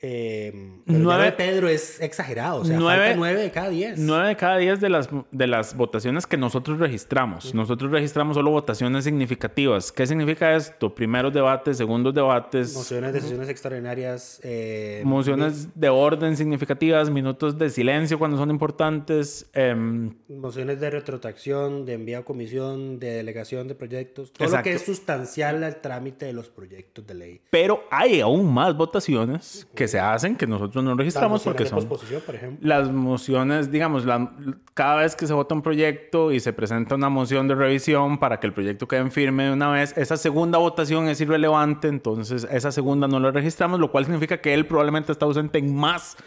[0.01, 0.51] Eh,
[0.86, 3.97] pero ya lo Nueve- de Pedro es exagerado, o sea, Nueve- 9 de cada 10.
[3.97, 7.53] 9 de cada 10 de las, de las votaciones que nosotros registramos.
[7.55, 9.91] Nosotros registramos solo votaciones significativas.
[9.91, 10.93] ¿Qué significa esto?
[10.93, 14.39] Primeros debates, segundos debates, Mociones de sesiones extraordinarias.
[14.43, 19.49] eh, mociones de orden significativas, minutos de silencio cuando son importantes.
[19.53, 24.69] em, Mociones de retrotracción, de envío a comisión, de delegación de proyectos, todo lo Exacto.
[24.69, 27.41] que es sustancial al trámite de los proyectos de ley.
[27.49, 32.36] pero hay aún más votaciones que se hacen que nosotros no registramos porque son por
[32.36, 32.60] ejemplo.
[32.67, 34.32] las mociones, digamos, la-
[34.74, 38.39] cada vez que se vota un proyecto y se presenta una moción de revisión para
[38.39, 42.48] que el proyecto quede en firme de una vez, esa segunda votación es irrelevante, entonces
[42.50, 46.17] esa segunda no la registramos, lo cual significa que él probablemente está ausente en más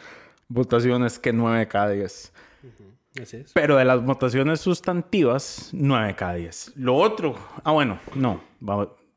[0.49, 2.33] votaciones que 9 de cada 10.
[3.21, 3.53] Así es.
[3.53, 6.73] Pero de las votaciones sustantivas, 9 de cada 10.
[6.77, 8.41] Lo otro, ah, bueno, no,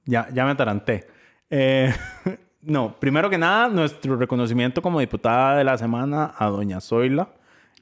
[0.06, 1.08] ya, ya me ataranté.
[1.50, 1.94] Eh,
[2.64, 7.30] no, primero que nada, nuestro reconocimiento como diputada de la semana a doña Zoila.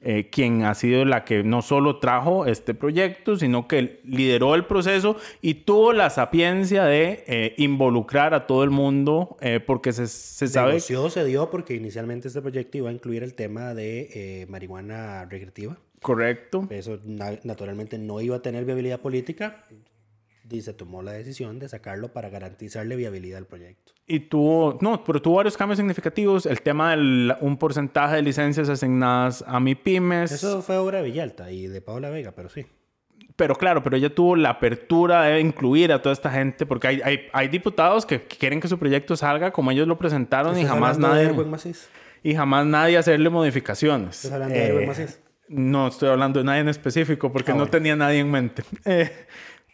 [0.02, 4.64] eh, quien ha sido la que no solo trajo este proyecto, sino que lideró el
[4.64, 10.06] proceso y tuvo la sapiencia de eh, involucrar a todo el mundo, eh, porque se,
[10.06, 10.80] se sabe...
[10.80, 15.76] se dio porque inicialmente este proyecto iba a incluir el tema de marihuana recreativa.
[16.00, 16.66] Correcto.
[16.70, 19.66] Eso na- naturalmente no iba a tener viabilidad política
[20.56, 23.92] y se tomó la decisión de sacarlo para garantizarle viabilidad al proyecto.
[24.06, 26.46] Y tuvo, no, pero tuvo varios cambios significativos.
[26.46, 30.32] El tema del un porcentaje de licencias asignadas a MIPIMES.
[30.32, 32.66] Eso fue obra de Villalta y de Paola Vega, pero sí.
[33.36, 37.00] Pero claro, pero ella tuvo la apertura de incluir a toda esta gente, porque hay,
[37.02, 40.74] hay, hay diputados que quieren que su proyecto salga como ellos lo presentaron y ¿Estás
[40.74, 41.32] jamás de nadie,
[42.22, 44.16] y jamás nadie hacerle modificaciones.
[44.16, 45.20] ¿Estás hablando de Erwin Macís?
[45.48, 47.70] No estoy hablando de nadie en específico porque Ah, no bueno.
[47.70, 48.62] tenía nadie en mente.
[48.84, 49.10] Eh,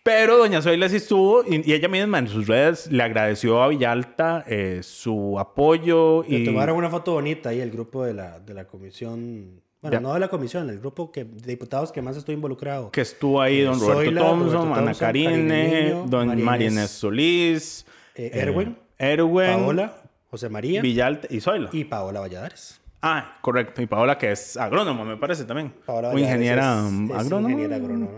[0.07, 3.67] pero doña Zoila sí estuvo y, y ella misma en sus redes le agradeció a
[3.69, 8.39] Villalta eh, su apoyo Le y tomaron una foto bonita ahí el grupo de la,
[8.39, 9.61] de la comisión.
[9.83, 10.01] Bueno, Ya.
[10.01, 12.91] no de la comisión, el grupo que, de diputados que más estoy involucrado.
[12.93, 16.39] que estuvo ahí Eh, don Roberto Zoila, Thompson, Roberto Ana Thompson, Karine, Karine Niño, don
[16.63, 21.69] Inés Solís, Eh, eh, Erwin, Paola, José María Villalta y Zoila.
[21.73, 22.81] y Paola Valladares.
[23.03, 23.83] Ah, correcto.
[23.83, 25.75] Y Paola, que es agrónoma, me parece también.
[25.85, 27.51] Paola o ingeniera es- um, es agrónoma.
[27.51, 28.11] ingeniera agrónoma.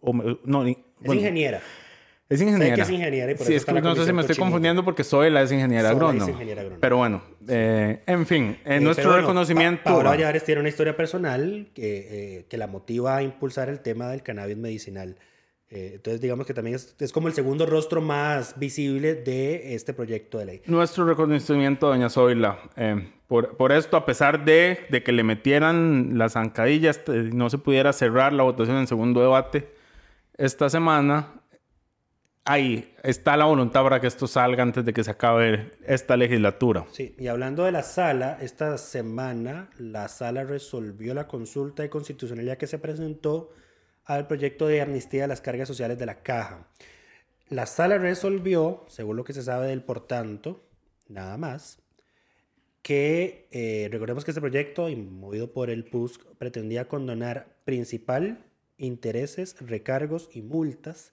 [0.00, 0.12] O
[0.44, 0.64] no,
[1.04, 1.60] Es ingeniera.
[2.28, 2.74] Es ingeniera.
[2.74, 5.04] que es ingeniera y por Sí, eso es no sé si me estoy confundiendo porque
[5.04, 6.30] Zoila es ingeniera agrónoma.
[6.30, 6.80] ingeniera agrónoma.
[6.80, 9.82] Pero bueno, eh, en fin, en Eh, nuestro bueno, reconocimiento.
[9.84, 13.80] Pa- Paola Valladares tiene una historia personal que, eh, que la motiva a impulsar el
[13.80, 15.16] tema del cannabis medicinal.
[15.70, 19.92] Eh, entonces, digamos que también es, es como el segundo rostro más visible de este
[19.92, 20.62] proyecto de ley.
[20.66, 22.58] Nuestro reconocimiento doña Zoila.
[22.76, 27.50] eh, por, por esto, a pesar de, de que le metieran las zancadillas, eh, no
[27.50, 29.66] se pudiera cerrar la votación en segundo debate
[30.36, 31.40] esta semana,
[32.44, 36.86] ahí está la voluntad para que esto salga antes de que se acabe esta legislatura.
[36.92, 42.58] Sí, y hablando de la sala, esta semana la sala resolvió la consulta de constitucionalidad
[42.58, 43.50] que se presentó
[44.04, 46.66] al proyecto de amnistía de las cargas sociales de la caja.
[47.48, 50.66] La sala resolvió, según lo que se sabe del por tanto,
[51.08, 51.80] nada más,
[52.82, 58.44] que eh, recordemos que este proyecto, movido por el PUSC, pretendía condonar principal,
[58.84, 61.12] intereses, recargos y multas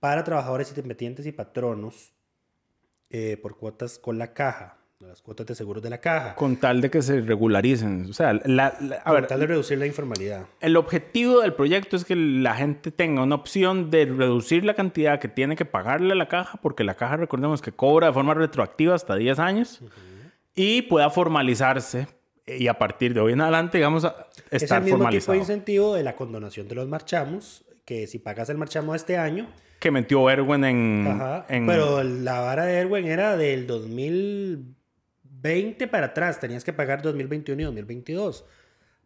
[0.00, 2.12] para trabajadores independientes y patronos
[3.10, 6.80] eh, por cuotas con la caja, las cuotas de seguros de la caja, Con tal
[6.80, 8.06] de que se regularicen.
[8.10, 10.46] O sea, la- la- a con ver, tal de reducir la informalidad.
[10.60, 15.20] El objetivo del proyecto es que la gente tenga una opción de reducir la cantidad
[15.20, 18.34] que tiene que pagarle a la caja, porque la caja, recordemos que cobra de forma
[18.34, 19.80] retroactiva hasta 10 años,
[20.54, 22.06] y pueda formalizarse.
[22.46, 25.38] Y a partir de hoy en adelante, digamos, a- Es estar el mismo tipo de
[25.38, 29.48] incentivo de la condonación de los marchamos, que si pagas el marchamo este año,
[29.80, 31.06] Que metió Erwin en...
[31.08, 36.40] Ajá, en- Pero la vara de Erwin era del 2020 para atrás.
[36.40, 38.44] Tenías que pagar 2021 y 2022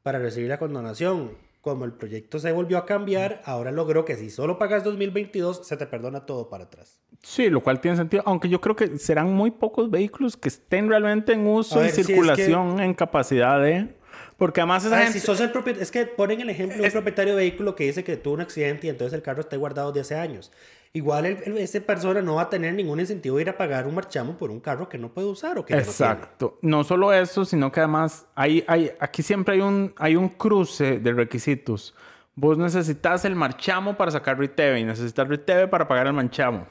[0.02, 1.32] para recibir la condonación.
[1.60, 5.76] Como el proyecto se volvió a cambiar, ahora logró que si solo pagas 2022, se
[5.76, 7.00] te perdona todo para atrás.
[7.22, 10.88] Sí, lo cual tiene sentido, aunque yo creo que serán muy pocos vehículos que estén
[10.88, 13.96] realmente en uso A y ver, sí, es que- circulación en capacidad de...
[14.36, 15.18] Porque además esa Ah, gente...
[15.18, 17.84] si sos el propietario, es que ponen el ejemplo de un propietario de vehículo que
[17.84, 20.52] dice que tuvo un accidente y entonces el carro está guardado de hace años.
[20.92, 23.86] Igual el, el- esa persona no va a tener ningún incentivo de ir a pagar
[23.86, 25.92] un marchamo por un carro que no puede usar o que ya no tiene.
[25.92, 26.58] Exacto.
[26.62, 30.98] No, solo eso, sino que además hay, hay, aquí siempre hay un, hay un cruce
[30.98, 31.94] de requisitos.
[32.34, 36.66] Vos necesitas el marchamo para sacar RITEVE y necesitas RITEVE para pagar el marchamo.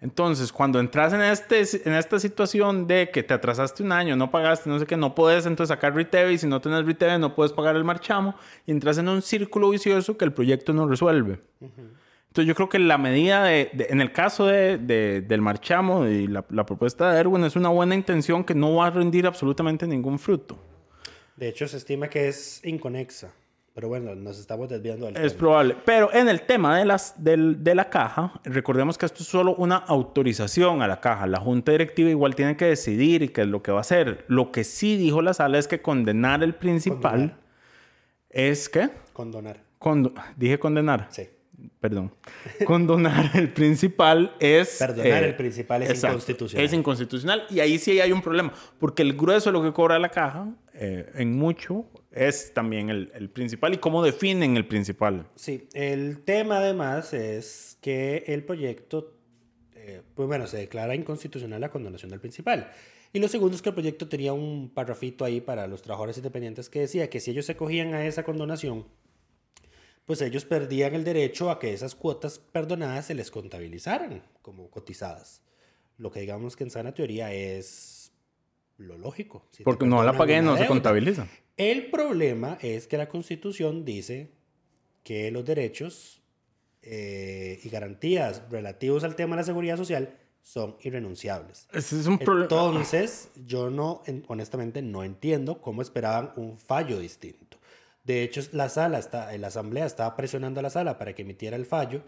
[0.00, 4.30] Entonces, cuando entras en, este, en esta situación de que te atrasaste un año, no
[4.30, 7.34] pagaste, no sé qué, no puedes entonces sacar RITEVE y si no tienes RITEVE no
[7.34, 11.40] puedes pagar el marchamo y entras en un círculo vicioso que el proyecto no resuelve.
[12.38, 16.06] Entonces yo creo que la medida de, de- en el caso de, de- del marchamo
[16.06, 19.26] y la, la propuesta de Erwin es una buena intención que no va a rendir
[19.26, 20.56] absolutamente ningún fruto.
[21.34, 23.32] De hecho, se estima que es inconexa.
[23.74, 25.38] Pero bueno, nos estamos desviando del Es tema.
[25.38, 25.76] probable.
[25.84, 29.76] Pero en el tema de, las, de la caja, recordemos que esto es solo una
[29.76, 31.26] autorización a la caja.
[31.26, 34.24] La junta directiva igual tiene que decidir qué es lo que va a hacer.
[34.28, 37.36] Lo que sí dijo la sala es que condenar el principal Condonar.
[38.30, 38.90] es que...
[39.12, 39.60] Condonar.
[39.80, 41.08] Condo- dije condenar.
[41.10, 41.28] Sí.
[41.80, 42.12] Perdón.
[42.64, 44.80] Condonar el principal es...
[44.80, 46.64] eh, Perdonar el principal es exacto, inconstitucional.
[46.64, 47.46] Es inconstitucional.
[47.50, 48.52] Y ahí sí hay un problema.
[48.78, 53.10] Porque el grueso de lo que cobra la caja, eh, en mucho, es también el,
[53.14, 53.74] el principal.
[53.74, 55.26] ¿Y cómo definen el principal?
[55.34, 59.14] Sí, el tema además es que el proyecto,
[59.74, 62.70] eh, pues bueno, se declara inconstitucional la condonación del principal.
[63.12, 66.68] Y lo segundo es que el proyecto tenía un parrafito ahí para los trabajadores independientes
[66.68, 68.84] que decía que si ellos se cogían a esa condonación,
[70.08, 75.42] pues ellos perdían el derecho a que esas cuotas perdonadas se les contabilizaran como cotizadas.
[75.98, 78.10] Lo que digamos que en sana teoría es
[78.78, 79.44] lo lógico.
[79.50, 81.28] Si Porque no la pagué, no se contabiliza.
[81.58, 84.30] El problema es que la Constitución dice
[85.04, 86.22] que los derechos
[86.80, 91.68] eh, y garantías relativos al tema de la seguridad social son irrenunciables.
[91.74, 92.18] Ese es un.
[92.18, 97.57] Entonces, yo no, en- honestamente, no entiendo cómo esperaban un fallo distinto.
[98.08, 101.56] De hecho, la sala, está, la asamblea estaba presionando a la sala para que emitiera
[101.56, 102.00] el fallo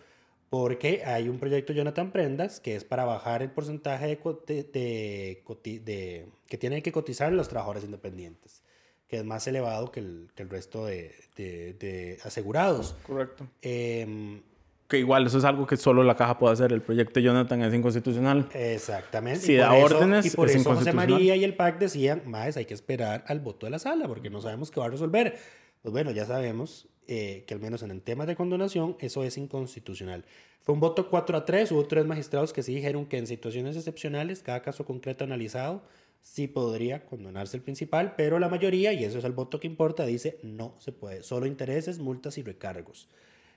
[0.49, 4.07] porque hay un proyecto Jonathan Prendas que es para bajar el porcentaje
[4.47, 8.63] de, de- de que tienen que cotizar los trabajadores independientes,
[9.09, 12.97] que es más elevado que el, que el resto de, de- de asegurados.
[13.07, 13.47] Correcto.
[13.63, 14.41] Em,
[14.89, 16.73] Que igual eso es algo que solo la caja puede hacer.
[16.73, 18.49] El proyecto Jonathan es inconstitucional.
[18.55, 19.41] Exactamente.
[19.41, 20.93] Si y da eso- órdenes, y por es eso José.
[20.93, 24.31] María y el PAC decían, más hay que esperar al voto de la sala porque
[24.31, 25.37] no sabemos qué va a resolver.
[25.83, 29.37] Pues bueno, ya sabemos eh, que al menos en el tema de condonación eso es
[29.38, 30.25] inconstitucional.
[30.62, 33.77] Fue un voto 4 a 3, hubo tres magistrados que sí dijeron que en situaciones
[33.77, 35.83] excepcionales, cada caso concreto analizado,
[36.23, 40.05] sí podría condonarse el principal, pero la mayoría, y eso es el voto que importa,
[40.05, 43.09] dice no se puede, solo intereses, multas y recargos.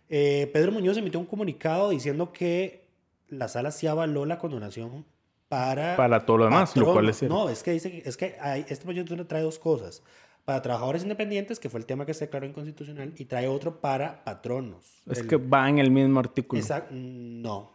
[0.10, 2.86] Eh, Pedro Muñoz emitió un comunicado diciendo que
[3.28, 5.06] la sala sí avaló la condonación
[5.50, 5.96] para...
[5.98, 7.36] Para todo lo demás, lo cual es cierto.
[7.36, 10.04] No, es que dice es que hay- este proyecto trae dos cosas.
[10.46, 14.24] Para trabajadores independientes, que fue el tema que se declaró inconstitucional, y trae otro para
[14.26, 15.02] patronos.
[15.10, 16.62] Es El- que va en el mismo artículo.
[16.62, 17.72] Exact- no,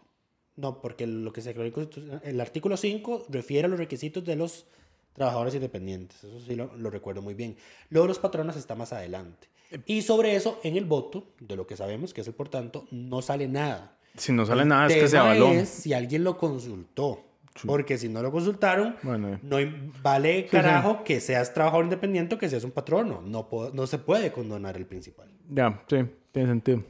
[0.57, 4.37] no, porque lo que se declaró inconstitucional, el artículo 5 refiere a los requisitos de
[4.37, 4.67] los
[5.15, 7.57] trabajadores independientes, eso sí lo, lo recuerdo muy bien.
[7.89, 9.49] Luego los patronos está más adelante.
[9.87, 12.87] Y sobre eso, en el voto, de lo que sabemos, que es el por tanto,
[12.91, 13.97] no sale nada.
[14.17, 15.49] Si no sale El nada, es que se avaló.
[15.53, 17.25] es si alguien lo consultó.
[17.66, 19.38] Porque si no lo consultaron, Bueno.
[19.42, 19.57] no
[20.03, 23.23] vale carajo que seas trabajador independiente o que seas un patrono.
[23.23, 25.29] No, se puede condonar el principal.
[25.49, 26.83] Ya, sí, tiene sentido.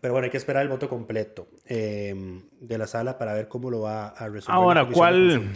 [0.00, 2.14] Pero bueno, hay que esperar el voto completo eh,
[2.60, 4.54] de la sala para ver cómo lo va a resolver.
[4.54, 5.50] Ahora, ¿cuál?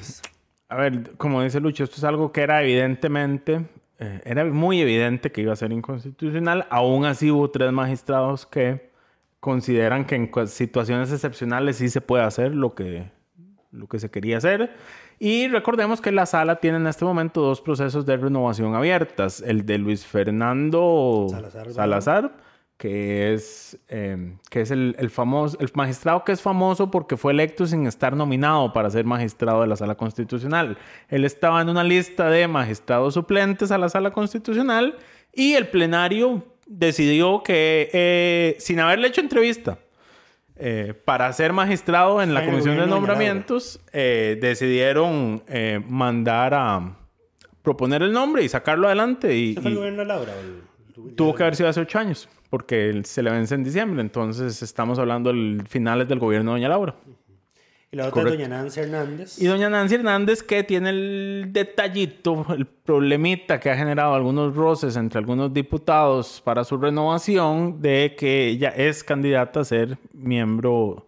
[0.69, 3.67] A ver, como dice Lucho, esto es algo que era evidentemente,
[3.99, 6.67] eh, era muy evidente que iba a ser inconstitucional.
[6.71, 8.91] Aún así hubo tres magistrados que
[9.39, 13.11] consideran que en situaciones excepcionales sí se puede hacer lo que,
[13.73, 14.75] lo que se quería hacer.
[15.19, 19.43] Y recordemos que la sala tiene en este momento dos procesos de renovación abiertas.
[19.45, 22.37] El de Luis Fernando Salazar, Salazar,
[22.77, 27.33] que es, eh, que es el, el famoso, el magistrado que es famoso porque fue
[27.33, 30.77] electo sin estar nominado para ser magistrado de la Sala Constitucional.
[31.09, 34.97] Él estaba en una lista de magistrados suplentes a la Sala Constitucional
[35.33, 39.79] y el plenario decidió que, eh, sin haberle hecho entrevista,
[40.65, 46.97] eh, para ser magistrado en la Comisión de Nombramientos, eh, decidieron eh, mandar a
[47.63, 49.37] proponer el nombre y sacarlo adelante.
[49.37, 50.33] Y, ¿Ese fue el gobierno de Laura?
[50.41, 54.01] el- Tuvo que haber sido hace ocho años, porque se le vence en diciembre.
[54.03, 56.95] Entonces estamos hablando del finales del gobierno de Doña Laura.
[57.95, 58.43] Y la otra Correcto.
[58.43, 59.39] es doña Nancy Hernández.
[59.39, 64.97] Y doña Nancy Hernández, que tiene el detallito, el problemita que ha generado algunos roces
[64.97, 71.07] entre algunos diputados para su renovación, de que ella es candidata a ser miembro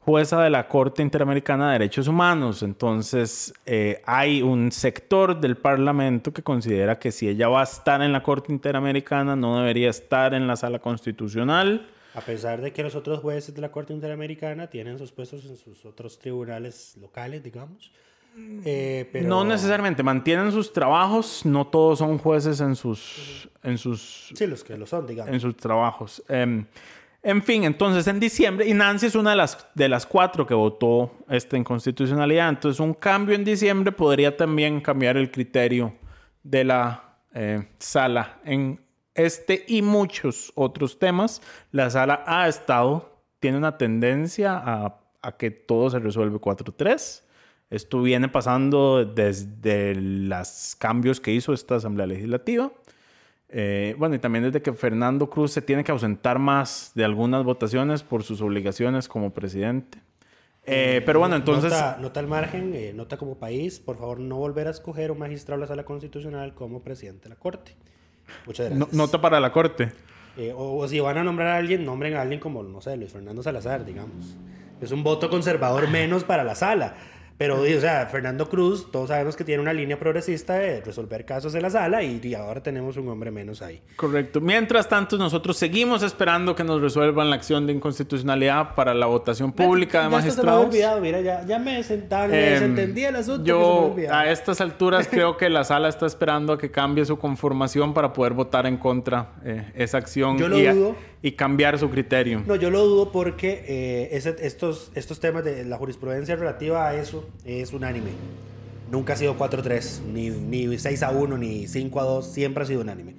[0.00, 2.64] jueza de la Corte Interamericana de Derechos Humanos.
[2.64, 8.02] Entonces, eh, hay un sector del Parlamento que considera que si ella va a estar
[8.02, 11.86] en la Corte Interamericana, no debería estar en la Sala Constitucional.
[12.14, 15.56] A pesar de que los otros jueces de la Corte Interamericana tienen sus puestos en
[15.56, 17.92] sus otros tribunales locales, digamos.
[18.64, 19.28] Eh, pero...
[19.28, 24.64] No necesariamente, mantienen sus trabajos, no todos son jueces en sus, en sus, Sí, los
[24.64, 25.32] que lo son, digamos.
[25.32, 26.22] en sus trabajos.
[26.28, 26.64] Em,
[27.22, 30.54] en fin, entonces en diciembre, y Nancy es una de las, de las cuatro que
[30.54, 35.92] votó esta inconstitucionalidad, entonces un cambio en diciembre podría también cambiar el criterio
[36.42, 38.80] de la eh, sala en
[39.24, 41.42] este y muchos otros temas.
[41.72, 47.22] La sala ha estado, tiene una tendencia a, a que todo se resuelve 4-3.
[47.70, 52.72] Esto viene pasando desde los cambios que hizo esta Asamblea Legislativa.
[53.48, 57.44] Eh, bueno, y también desde que Fernando Cruz se tiene que ausentar más de algunas
[57.44, 59.98] votaciones por sus obligaciones como presidente.
[60.64, 61.72] Eh, pero bueno, entonces...
[61.72, 65.18] Nota, nota al margen, eh, nota como país, por favor no volver a escoger un
[65.18, 67.76] magistrado de la Sala Constitucional como presidente de la Corte.
[68.46, 69.92] Muchas no- nota para la Corte.
[70.36, 72.96] Eh, o, o si van a nombrar a alguien, nombren a alguien como, no sé,
[72.96, 74.36] Luis Fernando Salazar, digamos.
[74.80, 76.94] Es un voto conservador menos para la sala.
[77.40, 81.54] Pero, o sea, Fernando Cruz, todos sabemos que tiene una línea progresista de resolver casos
[81.54, 83.80] de la sala y, y ahora tenemos un hombre menos ahí.
[83.96, 84.42] Correcto.
[84.42, 89.52] Mientras tanto, nosotros seguimos esperando que nos resuelvan la acción de inconstitucionalidad para la votación
[89.52, 90.66] pública de Ya hasta se me había magistrados.
[90.66, 93.42] olvidado, mira, ya, ya me sentaba, me Em, desentendí el asunto.
[93.42, 96.70] que se me Yo a estas alturas creo que la sala está esperando a que
[96.70, 100.94] cambie su conformación para poder votar en contra eh, esa acción Yo lo y, dudo.
[101.22, 102.42] Y cambiar su criterio.
[102.46, 106.94] No, yo lo dudo porque eh, ese- estos, estos temas de la jurisprudencia relativa a
[106.94, 108.10] eso es unánime.
[108.90, 112.66] Nunca ha sido 4-3, ni, ni 6 a 1, ni 5 a 2, siempre ha
[112.66, 113.14] sido unánime.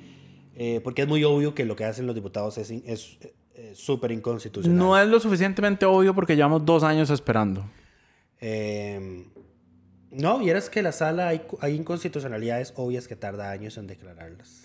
[0.56, 3.18] Eh, porque es muy obvio que lo que hacen los diputados es es
[3.56, 4.78] eh, súper inconstitucional.
[4.78, 7.64] No es lo suficientemente obvio porque llevamos dos años esperando.
[8.42, 9.26] Eh,
[10.12, 14.61] no, vieras que la sala hay, hay inconstitucionalidades obvias que tarda años en declararlas.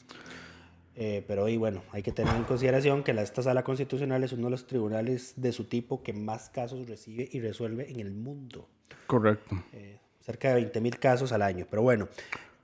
[0.99, 4.33] Eh, pero y bueno, hay que tener en consideración que la, esta sala constitucional es
[4.33, 8.13] uno de los tribunales de su tipo que más casos recibe y resuelve en el
[8.13, 8.67] mundo.
[9.07, 9.63] Correcto.
[9.75, 11.67] Eh, cerca de 20 mil casos al año.
[11.69, 12.09] Pero bueno,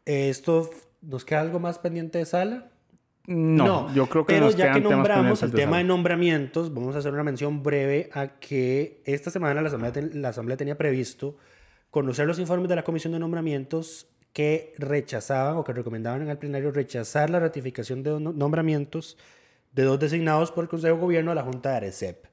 [0.06, 0.70] eh, esto
[1.02, 2.68] nos queda algo más pendiente de sala.
[3.26, 6.98] No, yo creo que pero nos ya que nombramos el tema de nombramientos, vamos a
[6.98, 11.36] hacer una mención breve a que esta semana la Asamblea, ten- la Asamblea tenía previsto
[11.90, 16.70] conocer los informes de la Comisión de Nombramientos que rechazaban o que recomendaban al plenario
[16.70, 19.18] rechazar la ratificación de no- nombramientos
[19.72, 22.26] de dos designados por el Consejo de Gobierno a la Junta de Arecep.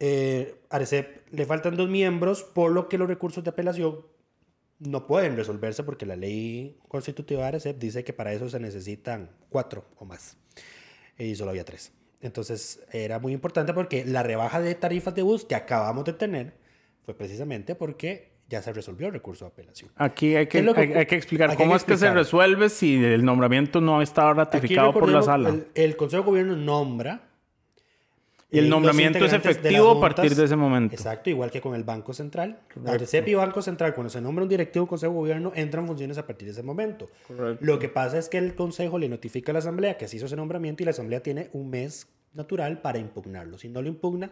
[0.00, 4.04] Eh, Arecep le faltan dos miembros, por lo que los recursos de apelación
[4.80, 9.30] no pueden resolverse porque la ley constitutiva de Arecep dice que para eso se necesitan
[9.48, 10.36] cuatro o más.
[11.18, 11.92] Y solo había tres.
[12.20, 16.54] Entonces era muy importante porque la rebaja de tarifas de bus que acabamos de tener
[17.04, 19.90] fue precisamente porque ya se resolvió el recurso de apelación.
[19.96, 22.06] Aquí hay ¿Qué que, que- hay, hay que explicar hay que cómo es que se
[22.06, 22.16] explicar?
[22.16, 25.48] resuelve si el nombramiento no Aquí ratificado por la sala.
[25.48, 27.28] El, el Consejo de Gobierno nombra.
[28.54, 30.36] Y el nombramiento es efectivo a partir juntas.
[30.36, 30.94] de ese momento.
[30.94, 32.58] Exacto, igual que con el Banco Central.
[32.86, 36.18] ARCEP y Banco Central, cuando se nombra un directivo del Consejo de Gobierno, entran funciones
[36.18, 37.08] a partir de ese momento.
[37.26, 37.64] Correcto.
[37.64, 40.26] Lo que pasa es que el Consejo le notifica a la Asamblea que se hizo
[40.26, 43.56] ese nombramiento y la Asamblea tiene un mes natural para impugnarlo.
[43.56, 44.30] Si no lo impugna,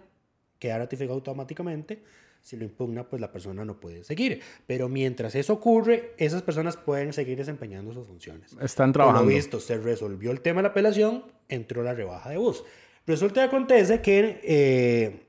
[0.58, 2.02] queda ratificado automáticamente.
[2.40, 4.40] Si lo impugna, pues la persona no puede seguir.
[4.66, 8.56] Pero mientras eso ocurre, esas personas pueden seguir desempeñando sus funciones.
[8.60, 9.28] Están Por lo trabajando.
[9.28, 12.64] visto, se resolvió el tema de la apelación, entró la rebaja de bus.
[13.06, 15.26] Resulta que acontece que eh,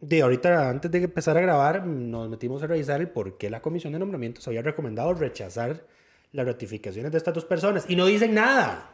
[0.00, 3.62] de ahorita, antes de empezar a grabar, nos metimos a revisar el por qué la
[3.62, 5.86] comisión de nombramientos había recomendado rechazar
[6.32, 7.84] las ratificaciones de estas dos personas.
[7.88, 8.93] Y no dicen nada.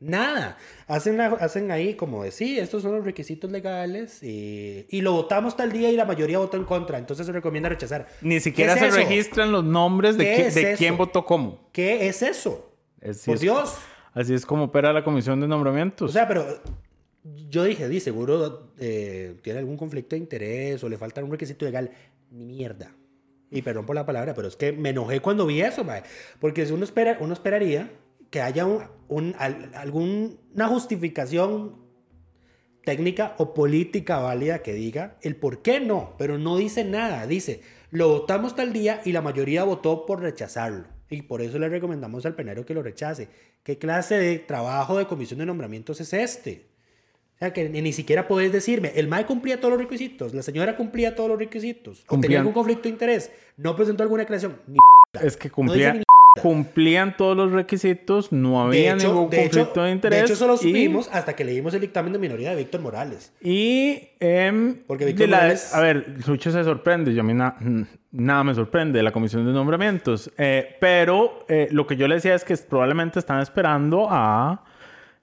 [0.00, 0.58] Nada.
[0.86, 5.12] Hacen, la- hacen ahí como de sí, estos son los requisitos legales y, y lo
[5.12, 6.98] votamos tal día y la mayoría votó en contra.
[6.98, 8.06] Entonces se recomienda rechazar.
[8.20, 8.96] Ni ¿Qué siquiera es se eso?
[8.96, 11.68] registran los nombres de, ¿Qué qui- es de quién votó cómo.
[11.72, 12.74] ¿Qué es eso?
[13.02, 13.74] Así Por es- Dios.
[14.12, 16.10] Así es como opera la comisión de nombramientos.
[16.10, 16.46] O sea, pero
[17.48, 21.64] yo dije, di, seguro eh, tiene algún conflicto de interés o le falta un requisito
[21.64, 21.90] legal.
[22.30, 22.92] Ni mierda.
[23.50, 26.02] Y perdón por la palabra, pero es que me enojé cuando vi eso, mae.
[26.40, 27.90] Porque si uno, espera, uno esperaría
[28.34, 31.76] que haya un, un- al- alguna justificación
[32.84, 37.28] técnica o política válida que diga el por qué no, pero no dice nada.
[37.28, 37.60] Dice,
[37.92, 40.88] lo votamos tal día y la mayoría votó por rechazarlo.
[41.10, 43.28] Y por eso le recomendamos al plenario que lo rechace.
[43.62, 46.66] ¿Qué clase de trabajo de comisión de nombramientos es este?
[47.36, 50.42] O sea, que ni, ni siquiera podés decirme, el MAE cumplía todos los requisitos, la
[50.42, 54.60] señora cumplía todos los requisitos, o tenía algún conflicto de interés, no presentó alguna creación.
[54.66, 54.78] Ni
[55.22, 55.48] es que
[55.96, 56.03] No
[56.42, 60.18] cumplían, todos los requisitos, no había hecho, ningún de hecho- conflicto de interés.
[60.20, 62.80] De hecho, eso lo y- supimos hasta que leímos el dictamen de minoría de Víctor
[62.80, 63.32] Morales.
[63.40, 67.56] Y, em, Porque Víctor la- Morales- a ver, Sucho se sorprende, yo a mí na-
[68.12, 72.16] nada me sorprende de la comisión de nombramientos, Eh, pero eh, lo que yo le
[72.16, 74.64] decía es que probablemente están esperando a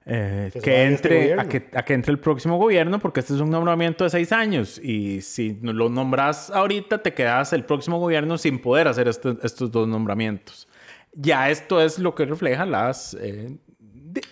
[0.03, 0.93] eh, Que se que, este
[1.31, 4.09] entre, a, que, a que entre el próximo gobierno, porque este es un nombramiento de
[4.09, 9.07] seis años y si lo nombras ahorita, te quedas el próximo gobierno sin poder hacer
[9.07, 10.67] este- estos dos nombramientos.
[11.13, 13.15] Ya esto es lo que refleja las...
[13.19, 13.57] eh,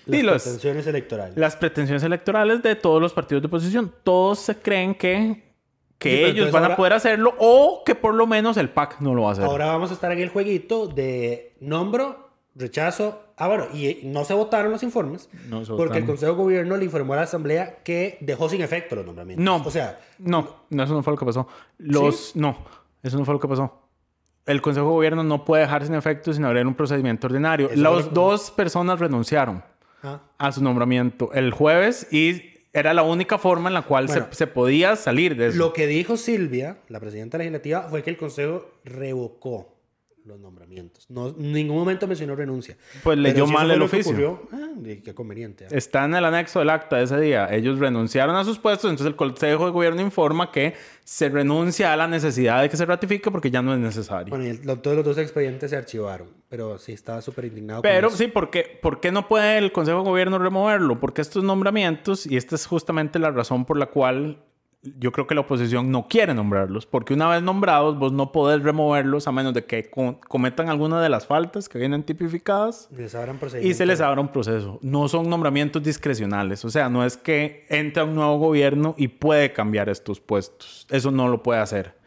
[0.05, 1.37] Las los- pretensiones electorales.
[1.37, 3.93] las pretensiones electorales de todos los partidos de oposición.
[4.03, 5.53] Todos se creen que,
[5.97, 8.99] que Sí, ellos van ahora- a poder hacerlo o que por lo menos el PAC
[9.01, 9.45] no lo va a hacer.
[9.45, 13.23] Ahora vamos a estar en el jueguito de nombro, rechazo.
[13.41, 16.05] Ah, bueno, y no se votaron los informes No se porque el.
[16.05, 19.43] Consejo de Gobierno le informó a la Asamblea que dejó sin efecto los nombramientos.
[19.45, 21.47] no, O sea, no, no, eso no fue lo que pasó.
[21.77, 22.57] Los, no,
[23.01, 23.81] eso no fue lo que pasó.
[24.49, 27.69] El Consejo de Gobierno no puede dejar sin efecto sin abrir un procedimiento ordinario.
[27.69, 29.63] Las lo dos personas renunciaron
[30.01, 32.41] ah, a su nombramiento el jueves y
[32.73, 35.57] era la única forma en la cual Bueno, se, se podía salir de eso.
[35.57, 39.78] lo que dijo Silvia, la presidenta legislativa, fue que el Consejo revocó
[40.29, 41.05] los nombramientos.
[41.09, 42.77] No, en ningún momento mencionó renuncia.
[43.03, 44.11] Pues leyó si mal el oficio.
[44.11, 44.69] ocurrió, ah,
[45.03, 45.65] qué conveniente.
[45.65, 45.69] ah.
[45.71, 47.47] Está en el anexo del acta de ese día.
[47.53, 51.97] Ellos renunciaron a sus puestos, entonces el Consejo de Gobierno informa que se renuncia a
[51.97, 54.29] la necesidad de que se ratifique porque ya no es necesario.
[54.29, 57.81] Bueno, y el- todos los dos expedientes se archivaron, pero sí estaba súper indignado.
[57.81, 58.17] con Pero eso.
[58.17, 60.99] sí, ¿por qué, ¿por qué no puede el Consejo de Gobierno removerlo?
[60.99, 64.43] Porque estos nombramientos, y esta es justamente la razón por la cual
[64.81, 68.63] yo creo que la oposición no quiere nombrarlos, porque una vez nombrados vos no podés
[68.63, 72.87] removerlos a menos de que co- cometan alguna de las faltas que vienen tipificadas.
[72.91, 73.13] Les
[73.65, 74.79] Y se les abra un proceso.
[74.81, 76.63] No son nombramientos discrecionales.
[76.63, 80.87] O sea, no es que entra un nuevo gobierno y puede cambiar estos puestos.
[80.89, 81.98] Eso no lo puede hacer.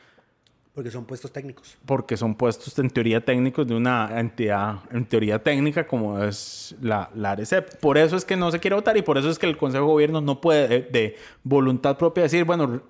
[0.75, 1.77] Porque son puestos técnicos.
[1.85, 7.11] porque son puestos en teoría técnicos de una entidad en teoría técnica como es la,
[7.15, 7.77] la ARECEP.
[7.79, 9.85] Por eso es que no se quiere votar y por eso es que el Consejo
[9.85, 12.81] de Gobierno no puede de, de voluntad propia decir, bueno,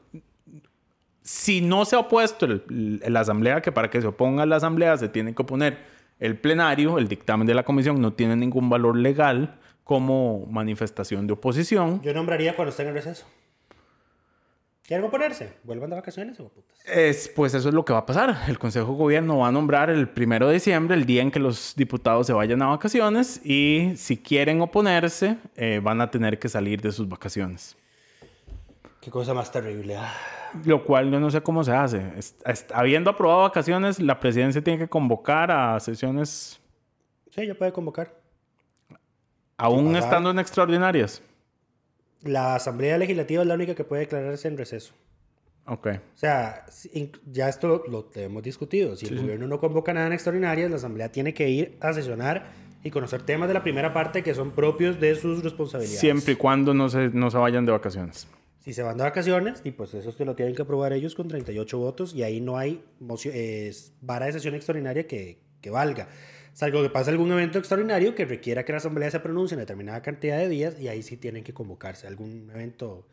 [1.22, 4.56] si no se ha opuesto el- el- la Asamblea, que para que se oponga la
[4.56, 5.78] Asamblea se tiene que oponer
[6.20, 11.32] el plenario, el dictamen de la Comisión no tiene ningún valor legal como manifestación de
[11.32, 12.00] oposición.
[12.02, 13.26] Yo nombraría cuando estén en receso.
[14.86, 15.52] ¿Quieren oponerse?
[15.62, 16.76] Vuelvan de vacaciones o putas.
[16.86, 18.36] Es, pues eso es lo que va a pasar.
[18.48, 21.38] El Consejo de Gobierno va a nombrar el primero de diciembre, el día en que
[21.38, 26.48] los diputados se vayan a vacaciones, y si quieren oponerse, eh, van a tener que
[26.48, 27.76] salir de sus vacaciones.
[29.00, 29.96] Qué cosa más terrible.
[29.96, 30.12] ah.
[30.64, 32.02] Lo cual yo no sé cómo se hace.
[32.18, 36.60] Es- es- habiendo aprobado vacaciones, la presidencia tiene que convocar a sesiones,
[37.30, 38.14] Sí, ya puede convocar.
[39.56, 41.22] aún estando en extraordinarias.
[42.24, 44.94] La Asamblea Legislativa es la única que puede declararse en receso.
[45.66, 45.86] Ok.
[45.86, 46.66] O sea,
[47.30, 48.96] ya esto lo hemos discutido.
[48.96, 52.50] Si el gobierno no convoca nada en extraordinarias, la Asamblea tiene que ir a sesionar
[52.82, 56.00] y conocer temas de la primera parte que son propios de sus responsabilidades.
[56.00, 58.26] Siempre y cuando no se, no se vayan de vacaciones.
[58.58, 61.28] Si se van de vacaciones, y pues eso se lo tienen que aprobar ellos con
[61.28, 62.84] 38 votos y ahí no hay
[63.26, 66.08] eh, vara de sesión extraordinaria que, que valga.
[66.52, 70.02] Salvo que pase algún evento extraordinario que requiera que la Asamblea se pronuncie en determinada
[70.02, 72.06] cantidad de días y ahí sí tienen que convocarse.
[72.06, 73.06] Algún evento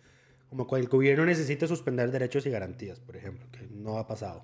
[0.49, 4.43] como cuando el gobierno necesite suspender derechos y garantías, por ejemplo, que no ha pasado.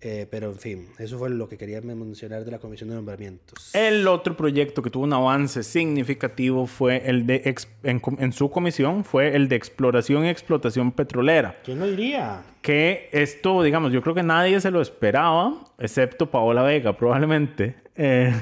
[0.00, 3.74] Eh, pero en fin, eso fue lo que quería mencionar de la Comisión de Nombramientos.
[3.74, 9.04] El otro proyecto que tuvo un avance significativo fue el de, en, en su comisión,
[9.04, 11.56] fue el de exploración y explotación petrolera.
[11.64, 12.44] ¿Quién lo diría?
[12.62, 17.74] Que esto, digamos, yo creo que nadie se lo esperaba, excepto Paola Vega, probablemente.
[17.98, 18.32] Eh,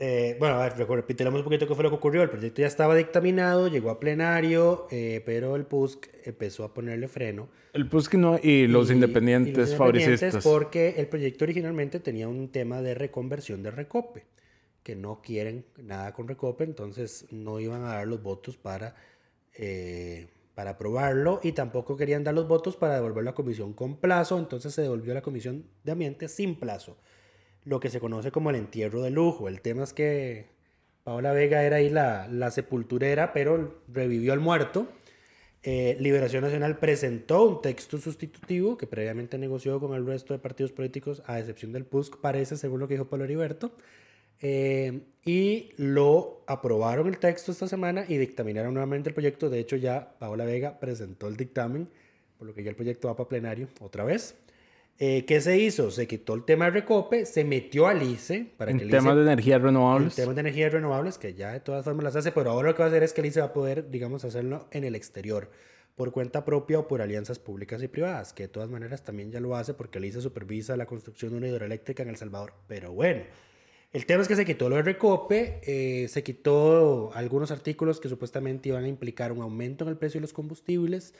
[0.00, 2.22] Eh, bueno, a ver, repitamos un poquito qué fue lo que ocurrió.
[2.22, 7.08] El proyecto ya estaba dictaminado, llegó a plenario, eh, pero el PUSC empezó a ponerle
[7.08, 7.48] freno.
[7.72, 10.44] el PUSC no- y los Y- independientes y los independientes fabricistas.
[10.44, 14.24] Porque el proyecto originalmente tenía un tema de reconversión de Recope,
[14.84, 18.94] que no quieren nada con Recope, entonces no iban a dar los votos para,
[19.56, 23.96] eh, para aprobarlo y tampoco querían dar los votos para devolverlo a la comisión con
[23.96, 26.96] plazo, entonces se devolvió a la comisión de ambiente sin plazo,
[27.68, 29.46] lo que se conoce como el entierro de lujo.
[29.46, 30.46] El tema es que
[31.04, 34.88] Paola Vega era ahí la, la sepulturera, pero revivió al muerto.
[35.62, 40.72] Eh, Liberación Nacional presentó un texto sustitutivo que previamente negoció con el resto de partidos
[40.72, 43.72] políticos, a excepción del PUSC, parece, según lo que dijo Pablo Heriberto.
[44.40, 49.50] Eh, y lo aprobaron el texto esta semana y dictaminaron nuevamente el proyecto.
[49.50, 51.88] De hecho, ya Paola Vega presentó el dictamen,
[52.38, 54.36] por lo que ya el proyecto va para plenario otra vez.
[55.00, 55.92] Eh, ¿Qué se hizo?
[55.92, 59.14] Se quitó el tema de Recope, se metió al ICE para que En el temas
[59.14, 60.14] ICE de energías en renovables.
[60.16, 62.80] temas de energías renovables, que ya de todas formas las hace, pero ahora lo que
[62.80, 65.50] va a hacer es que el ICE va a poder, digamos, hacerlo en el exterior,
[65.94, 69.38] por cuenta propia o por alianzas públicas y privadas, que de todas maneras también ya
[69.38, 72.54] lo hace porque el ICE supervisa la construcción de una hidroeléctrica en El Salvador.
[72.66, 73.22] Pero bueno,
[73.92, 78.08] el tema es que se quitó lo de Recope, eh, se quitó algunos artículos que
[78.08, 81.14] supuestamente iban a implicar un aumento en el precio de los combustibles.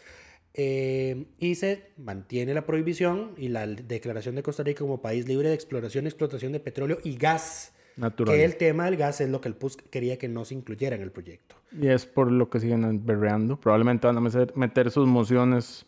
[0.54, 5.48] Eh, y se mantiene la prohibición y la declaración de Costa Rica como país libre
[5.48, 7.72] de exploración y explotación de petróleo y gas.
[7.96, 8.34] Natural.
[8.34, 10.94] Que el tema del gas es lo que el PUSC quería que no se incluyera
[10.94, 11.56] en el proyecto.
[11.72, 13.58] Y es por lo que siguen berreando.
[13.58, 14.20] Probablemente van a
[14.54, 15.84] meter, sus mociones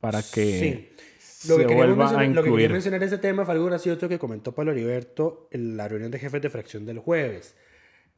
[0.00, 1.48] para que Sí.
[1.48, 2.72] Lo se que, vuelva a lo que quería incluir.
[2.72, 6.18] mencionar en ese tema fue algo gracioso que comentó Pablo Heriberto en la reunión de
[6.18, 7.54] jefes de fracción del jueves.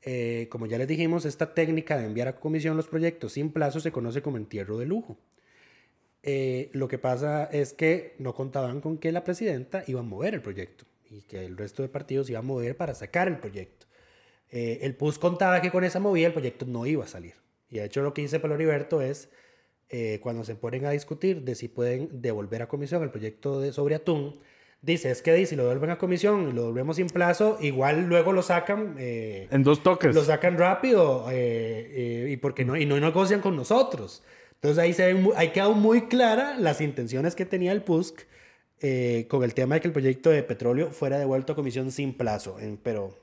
[0.02, 3.80] Eh, como ya les dijimos, esta técnica de enviar a comisión los proyectos sin plazo
[3.80, 5.18] se conoce como entierro de lujo.
[6.22, 10.34] Eh, lo que pasa es que no contaban con que la presidenta iba a mover
[10.34, 13.86] el proyecto y que el resto de partidos iba a mover para sacar el proyecto.
[14.50, 17.34] Eh, el PUS contaba que con esa movida el proyecto no iba a salir.
[17.68, 19.28] Y de hecho lo que dice Pablo Heriberto es,
[19.88, 23.72] eh, cuando se ponen a discutir de si pueden devolver a comisión el proyecto de,
[23.72, 24.40] sobre atún,
[24.82, 28.32] dice, es que si lo devuelven a comisión y lo devolvemos sin plazo, igual luego
[28.32, 28.96] lo sacan...
[28.98, 30.14] eh, En dos toques.
[30.14, 34.24] lo sacan rápido y porque no y no negocian con nosotros.
[34.56, 38.26] Entonces ahí se ven ahí quedado muy clara las intenciones que tenía el PUSC
[38.80, 42.12] eh, con el tema de que el proyecto de petróleo fuera devuelto a comisión sin
[42.14, 42.56] plazo.
[42.82, 43.18] Pero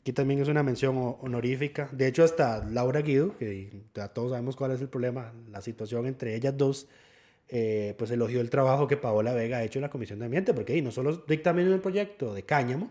[0.00, 1.88] aquí también es una mención ho- honorífica.
[1.92, 6.06] De hecho, hasta Laura Guido, que ya todos sabemos cuál es el problema, la situación
[6.06, 6.88] entre ellas dos,
[7.48, 10.54] eh, pues elogió el trabajo que Paola Vega ha hecho en la Comisión de Ambiente,
[10.54, 12.90] porque ahí no solo dictaminó el proyecto de cáñamo,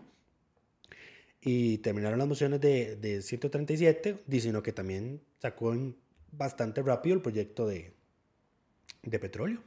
[1.40, 5.96] y terminaron las mociones de, de 137, di- sino que también sacó en
[6.32, 7.92] bastante rápido el proyecto de,
[9.02, 9.60] de petróleo.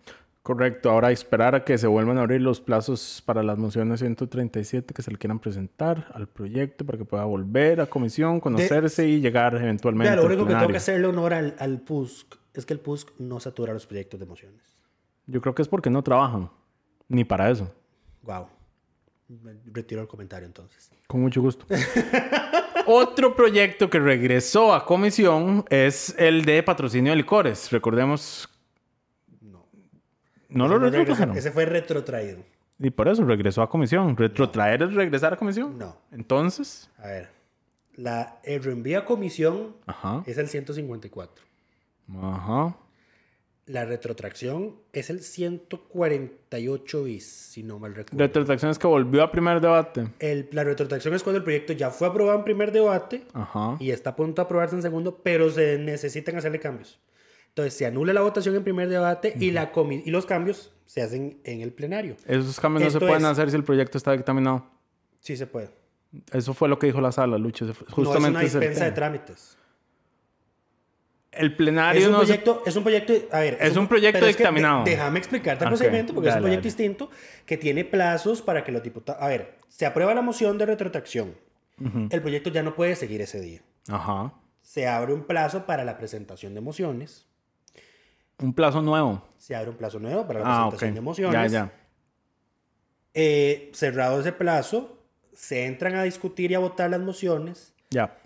[0.46, 0.92] Correcto.
[0.92, 5.02] Ahora esperar a que se vuelvan a abrir los plazos para las mociones 137 que
[5.02, 9.56] se le quieran presentar al proyecto para que pueda volver a comisión, conocerse y llegar
[9.56, 12.80] eventualmente Vea, lo único que tengo que hacerle honor al, al PUSC es que el
[12.80, 14.78] PUSC no satura los proyectos de mociones.
[15.26, 16.52] Yo creo que es porque no trabajan.
[17.08, 17.74] Ni para eso.
[18.22, 18.48] Wow.
[19.72, 20.92] Retiro el comentario entonces.
[21.08, 21.66] Con mucho gusto.
[22.88, 27.72] Otro proyecto que regresó a comisión es el de patrocinio de licores.
[27.72, 28.50] Recordemos.
[29.42, 29.66] No.
[30.50, 31.38] No lo retrotrajeron.
[31.38, 32.40] Ese fue retrotraído.
[32.80, 34.16] Y por eso regresó a comisión.
[34.18, 35.78] ¿Retrotraer es regresar a comisión?
[35.78, 35.98] No.
[36.12, 36.90] Entonces.
[36.98, 37.30] A ver.
[37.96, 40.24] La, el reenvío a comisión Ajá.
[40.26, 41.46] es el 154.
[42.22, 42.76] Ajá.
[43.68, 48.18] La retrotracción es el 148 bis, si no mal recuerdo.
[48.24, 50.08] Retrotracción es que volvió a primer debate.
[50.20, 53.78] El- la retrotracción es cuando el proyecto ya fue aprobado en primer debate Ajá.
[53.80, 57.00] y está a punto de aprobarse en segundo, pero se necesitan hacerle cambios.
[57.50, 59.72] Entonces se anula la votación en primer debate y, la
[60.06, 62.18] y los cambios se hacen en el plenario.
[62.28, 64.66] Esos cambios no se pueden es- hacer si el proyecto está dictaminado.
[65.22, 65.70] Sí se puede.
[66.32, 67.66] Eso fue lo que dijo la sala, Lucho.
[67.74, 69.58] Fue- no Justamente es una dispensa de trámites.
[71.38, 74.20] El plenario Es un, no se- proyecto, es un proyecto, a ver, Es un proyecto
[74.20, 74.84] pero es que dictaminado.
[74.84, 76.68] déjame explicarte el procedimiento porque es un proyecto dale.
[76.70, 77.10] distinto
[77.46, 81.36] que tiene plazos para que los diputados, a ver, se aprueba la moción de retrotracción.
[82.10, 83.62] El proyecto ya no puede seguir ese día.
[83.90, 84.34] Ajá.
[84.62, 87.28] Se abre un plazo para la presentación de mociones.
[88.40, 89.24] Un plazo nuevo.
[89.38, 91.52] Se abre un plazo nuevo para la Ah, presentación de mociones.
[91.52, 91.74] Ya, ya.
[93.14, 94.98] Eh, cerrado ese plazo,
[95.34, 97.74] se entran a discutir y a votar las mociones.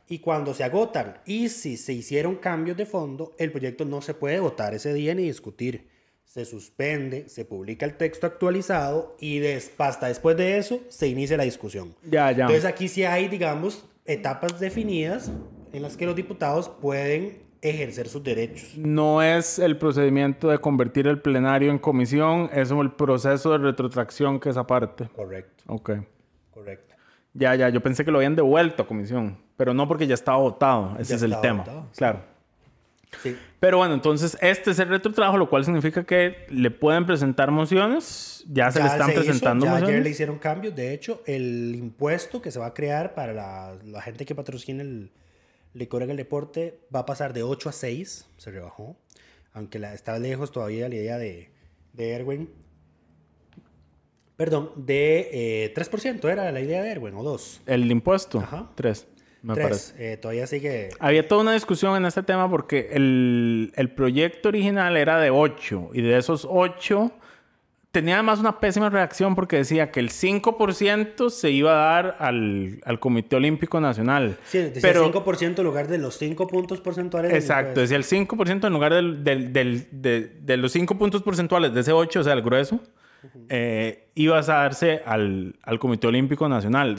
[0.07, 4.13] Y cuando se agotan y si se hicieron cambios de fondo, el proyecto no se
[4.13, 5.87] puede votar ese día ni discutir.
[6.25, 11.37] Se suspende, se publica el texto actualizado y des- hasta después de eso se inicia
[11.37, 11.95] la discusión.
[12.03, 12.43] Ya, ya.
[12.45, 15.31] Entonces aquí sí hay, digamos, etapas definidas
[15.73, 18.77] en las que los diputados pueden ejercer sus derechos.
[18.77, 24.39] No es el procedimiento de convertir el plenario en comisión, es el proceso de retrotracción
[24.39, 25.09] que es aparte.
[25.15, 25.91] Correcto, Ok.
[26.51, 26.95] correcto.
[27.33, 27.69] Ya, ya.
[27.69, 30.95] Yo pensé que lo habían devuelto a comisión, pero no porque ya estaba votado.
[30.99, 31.63] Ese Ya es el tema.
[31.63, 31.87] votado.
[31.97, 32.21] Claro.
[33.21, 33.35] Sí.
[33.59, 38.45] Pero bueno, entonces este es el retrotrabajo, lo cual significa que le pueden presentar mociones.
[38.47, 39.93] Ya, se le están hizo, presentando ya mociones.
[39.95, 40.73] ayer le hicieron cambios.
[40.75, 44.81] De hecho, el impuesto que se va a crear para la, la gente que patrocina
[44.81, 45.11] el
[45.73, 48.29] licor en el deporte va a pasar de 8 a 6.
[48.37, 48.95] Se rebajó.
[49.51, 51.51] Aunque la, está lejos todavía la idea de,
[51.91, 52.49] de Erwin.
[54.37, 57.63] Perdón, de eh, 3% era la idea de Erwin, o 2.
[57.65, 58.39] El impuesto.
[58.39, 58.69] Ajá.
[58.75, 59.05] Tres,
[59.41, 59.65] me 3.
[59.67, 60.17] parece.
[60.17, 60.89] todavía sigue.
[60.99, 65.89] Había toda una discusión en este tema porque el, el proyecto original era de 8
[65.93, 67.11] y de esos 8
[67.91, 72.79] tenía además una pésima reacción porque decía que el 5% se iba a dar al,
[72.85, 74.37] al Comité Olímpico Nacional.
[74.45, 77.33] Sí, decía pero, 5% en lugar de los 5 puntos porcentuales.
[77.33, 77.81] Exacto, impuesto.
[77.81, 81.81] decía el 5% en lugar del, del- del- de, de los 5 puntos porcentuales de
[81.81, 82.79] ese 8, o sea, el grueso,
[83.49, 86.97] eh, a darse al, al Comité Olímpico Nacional.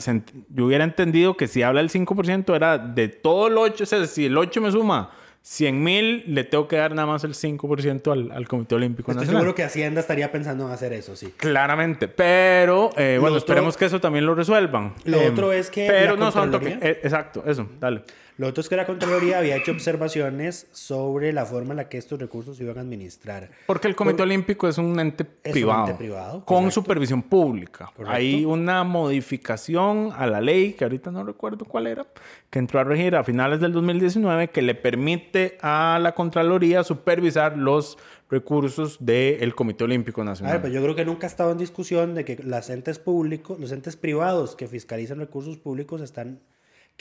[0.49, 4.05] Yo hubiera entendido que si habla del 5% era de todo el 8, o sea,
[4.05, 5.11] si el 8 me suma
[5.43, 9.23] 100 mil, le tengo que dar nada más el 5% al, al Comité Olímpico Estoy
[9.25, 9.41] Nacional.
[9.41, 11.33] seguro que Hacienda estaría pensando en hacer eso, sí.
[11.37, 14.93] Claramente, pero eh, bueno, otro- esperemos que eso también lo resuelvan.
[15.05, 16.65] Lo Eh, otro es que Pero no son toque.
[16.75, 18.03] Contraloría- eh, exacto, eso, dale.
[18.41, 21.99] Lo otro es que la Contraloría había hecho observaciones sobre la forma en la que
[21.99, 23.51] estos recursos se iban a administrar.
[23.67, 25.85] Porque el Comité Olímpico es un ente un privado.
[25.85, 26.71] ente privado, con correcto.
[26.71, 27.91] supervisión pública.
[27.95, 28.11] Correcto.
[28.11, 32.07] Hay una modificación a la ley, que ahorita no recuerdo cuál era,
[32.49, 37.55] que entró a regir a finales del 2019, que le permite a la Contraloría supervisar
[37.55, 37.99] los
[38.31, 40.53] recursos del Comité Olímpico A Nacional.
[40.53, 43.59] ver, pues yo creo que nunca ha estado en discusión de que los entes públicos,
[43.59, 46.39] los entes privados que fiscalizan recursos públicos están,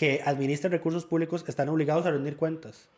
[0.00, 2.88] que administran recursos públicos están obligados a rendir cuentas.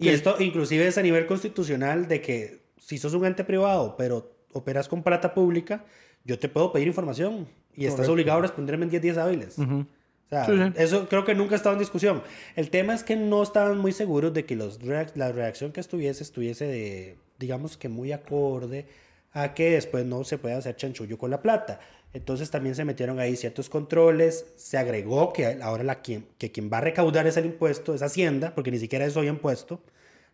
[0.00, 4.32] Y esto inclusive es a nivel constitucional de que si sos un ente privado, pero
[4.54, 5.84] operas con plata pública,
[6.24, 7.46] yo te puedo pedir información
[7.76, 8.12] y estás Correcto.
[8.12, 9.58] obligado a responderme en 10 días hábiles.
[9.58, 9.84] O
[10.30, 10.72] sea, Sí, sí.
[10.76, 12.22] eso creo que nunca ha estado en discusión.
[12.56, 15.80] El tema es que no estaban muy seguros de que los reac- la reacción que
[15.80, 18.86] estuviese estuviese de, digamos que muy acorde
[19.34, 21.80] a que después no se pueda hacer chanchullo con la plata.
[22.14, 26.70] Entonces también se metieron ahí ciertos controles, se agregó que ahora la quien, que quien
[26.72, 29.80] va a recaudar ese impuesto es Hacienda, porque ni siquiera eso había impuesto.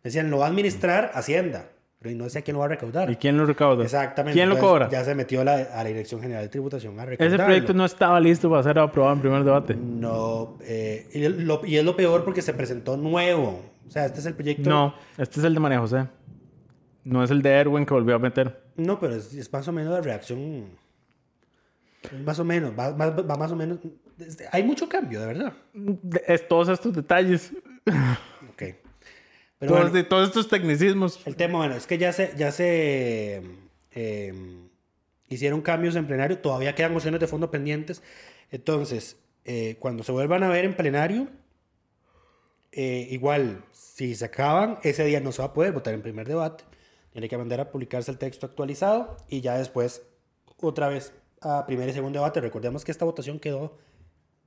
[0.04, 3.10] Decían, lo va a administrar Hacienda, pero no decía quién lo va a recaudar.
[3.10, 3.82] ¿Y quién lo recauda?
[3.82, 4.34] Exactamente.
[4.38, 4.90] ¿Quién lo cobra?
[4.90, 7.36] Ya se metió la- a la Dirección General de Tributación a recaudarlo.
[7.36, 9.74] Ese proyecto no estaba listo para ser aprobado en primer debate.
[9.74, 13.62] No, eh, y, lo- y es lo peor porque se presentó nuevo.
[13.86, 14.68] O sea, este es el proyecto.
[14.68, 16.06] No, este es el de María José.
[17.04, 18.60] No es el de Erwin que volvió a meter.
[18.80, 20.66] No, pero es, es más o menos la reacción.
[22.24, 23.78] Más o menos, va, va- va más o menos.
[24.52, 25.52] Hay mucho cambio, de verdad.
[26.26, 27.52] Es todos estos detalles.
[28.50, 28.56] Ok.
[29.58, 31.20] Pero Todos, bueno, de, todos estos tecnicismos.
[31.26, 33.42] el tema, bueno, es que ya se, ya se
[33.92, 34.34] eh,
[35.28, 36.38] hicieron cambios en plenario.
[36.38, 38.02] Todavía quedan mociones de fondo pendientes.
[38.50, 41.28] Entonces, eh, cuando se vuelvan a ver en plenario,
[42.72, 46.26] eh, igual, si se acaban, ese día no se va a poder votar en primer
[46.26, 46.64] debate.
[47.12, 50.02] Tiene que mandar a publicarse el texto actualizado y ya después
[50.58, 52.40] otra vez a primer y segundo debate.
[52.40, 53.76] Recordemos que esta votación quedó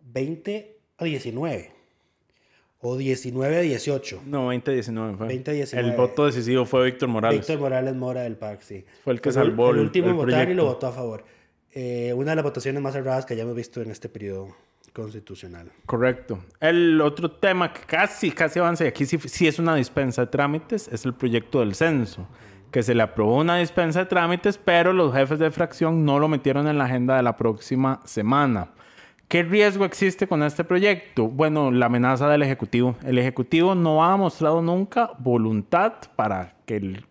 [0.02, 1.72] 20 a 19.
[2.86, 4.22] O 19 a 18.
[4.26, 5.28] No, 2019 fue.
[5.30, 5.78] 20-19.
[5.78, 7.40] El voto decisivo fue Víctor Morales.
[7.40, 8.86] Víctor Morales Mora del PAC, sí.
[9.04, 11.24] Fue el que Fue salvó el, el- último en votar y lo votó a favor.
[11.72, 14.54] Eh, una de las votaciones más cerradas que hayamos visto en este periodo
[14.92, 15.72] constitucional.
[15.86, 16.44] Correcto.
[16.60, 20.28] El otro tema que casi, casi avanza, y aquí sí, sí es una dispensa de
[20.28, 22.28] trámites, es el proyecto del censo,
[22.74, 26.28] que se le aprobó una dispensa de trámites, pero los jefes de fracción no lo
[26.28, 28.70] metieron en la agenda de la próxima semana.
[29.30, 31.28] ¿Qué riesgo existe con este proyecto?
[31.28, 32.96] Bueno, la amenaza del Ejecutivo.
[33.06, 37.06] El Ejecutivo no ha mostrado nunca voluntad para que el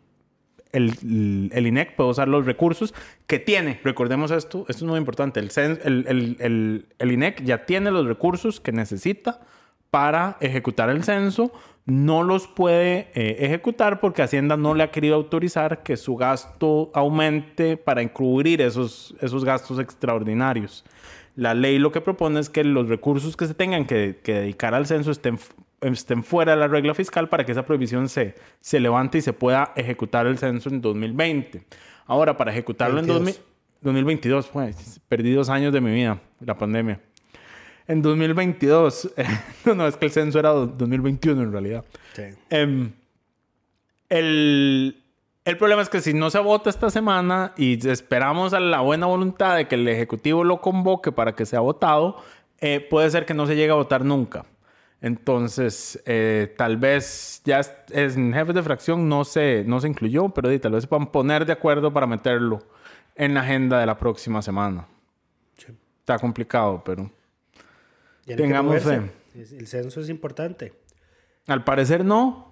[0.72, 2.94] el, INEC puede usar los recursos
[3.26, 3.78] que tiene.
[3.84, 5.38] Recordemos esto, esto es muy importante.
[5.38, 5.50] El-
[6.08, 9.40] el- el INEC ya tiene los recursos que necesita
[9.90, 11.52] para ejecutar el censo.
[11.84, 16.90] No los puede eh, ejecutar porque Hacienda no le ha querido autorizar que su gasto
[16.94, 20.84] aumente para encubrir esos, esos gastos extraordinarios.
[21.34, 24.74] La ley lo que propone es que los recursos que se tengan que, que dedicar
[24.74, 25.38] al censo estén,
[25.80, 29.32] estén fuera de la regla fiscal para que esa prohibición se, se levante y se
[29.32, 31.64] pueda ejecutar el censo en 2020.
[32.06, 33.36] Ahora, para ejecutarlo en 22.
[33.36, 33.52] 2000
[33.82, 37.00] 2022, pues, perdí dos años de mi vida, la pandemia.
[37.88, 39.10] En 2022,
[39.64, 41.84] no, no, es que el censo era do- 2021 en realidad.
[42.14, 42.22] Sí.
[42.50, 42.92] Em,
[44.08, 45.02] el,
[45.44, 49.06] el problema es que si no se vota esta semana y esperamos a la buena
[49.06, 52.16] voluntad de que el Ejecutivo lo convoque para que sea votado,
[52.60, 54.44] eh, puede ser que no se llegue a votar nunca.
[55.00, 57.60] Entonces, eh, tal vez ya
[57.90, 61.44] en jefes de fracción no se, no se incluyó, pero tal vez se puedan poner
[61.44, 62.62] de acuerdo para meterlo
[63.16, 64.86] en la agenda de la próxima semana.
[65.98, 67.10] Está complicado, pero
[68.26, 69.10] Tengamos moverse.
[69.34, 70.72] El censo es importante.
[71.46, 72.50] al parecer no.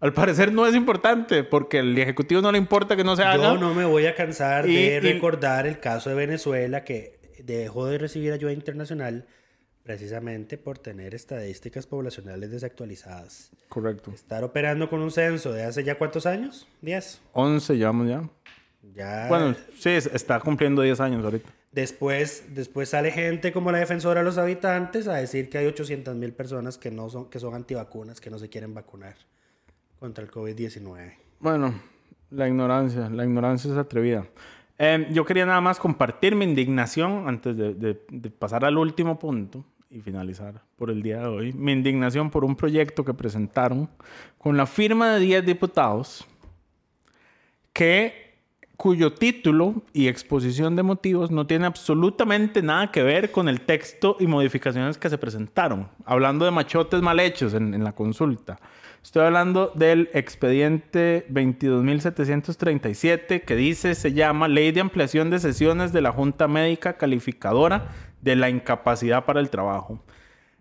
[0.00, 3.36] Al parecer no es importante porque el Ejecutivo no le importa que no se haga.
[3.54, 7.18] Yo no me voy a cansar Y- de y- recordar el caso de Venezuela que
[7.42, 9.26] dejó de recibir ayuda internacional
[9.82, 13.50] precisamente por tener estadísticas poblacionales desactualizadas.
[13.68, 14.10] Correcto.
[14.12, 16.66] Estar operando con un censo de hace ya cuántos años?
[16.82, 17.20] 10.
[17.32, 18.28] 11 llevamos ya.
[18.94, 19.26] Ya.
[19.28, 21.50] Bueno, sí, es- está cumpliendo 10 años ahorita.
[21.74, 26.14] Después, después sale gente como la defensora de los habitantes a decir que hay 800
[26.14, 29.16] mil personas que, no son, que son antivacunas, que no se quieren vacunar
[29.98, 31.14] contra el COVID-19.
[31.40, 31.74] Bueno,
[32.30, 34.24] la ignorancia, la ignorancia es atrevida.
[34.78, 39.18] Eh, yo quería nada más compartir mi indignación antes de, de- de pasar al último
[39.18, 41.52] punto y finalizar por el día de hoy.
[41.52, 43.88] Mi indignación por un proyecto que presentaron
[44.38, 46.24] con la firma de 10 diputados
[47.72, 48.23] que
[48.76, 54.16] cuyo título y exposición de motivos no tiene absolutamente nada que ver con el texto
[54.18, 55.88] y modificaciones que se presentaron.
[56.04, 58.58] Hablando de machotes mal hechos en, la consulta.
[59.02, 66.00] Estoy hablando del expediente 22.737 que dice, se llama Ley de Ampliación de Sesiones de
[66.00, 67.88] la Junta Médica Calificadora
[68.22, 70.00] de la Incapacidad para el Trabajo.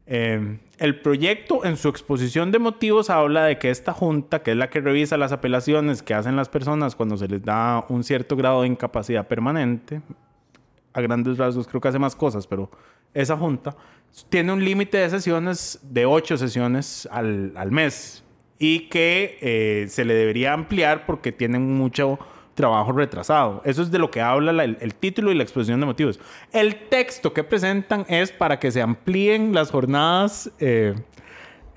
[0.05, 4.57] Eh, el proyecto en su exposición de motivos habla de que esta junta, que es
[4.57, 8.35] la que revisa las apelaciones que hacen las personas cuando se les da un cierto
[8.35, 10.01] grado de incapacidad permanente,
[10.93, 12.69] a grandes rasgos creo que hace más cosas, pero
[13.13, 13.75] esa junta
[14.29, 18.23] tiene un límite de sesiones de ocho sesiones al, al mes
[18.59, 22.19] y que eh, se le debería ampliar porque tienen mucho
[22.53, 23.61] trabajo retrasado.
[23.65, 26.19] Eso es de lo que habla la- el, el título y la exposición de motivos.
[26.51, 30.93] El texto que presentan es para que se amplíen las jornadas, eh,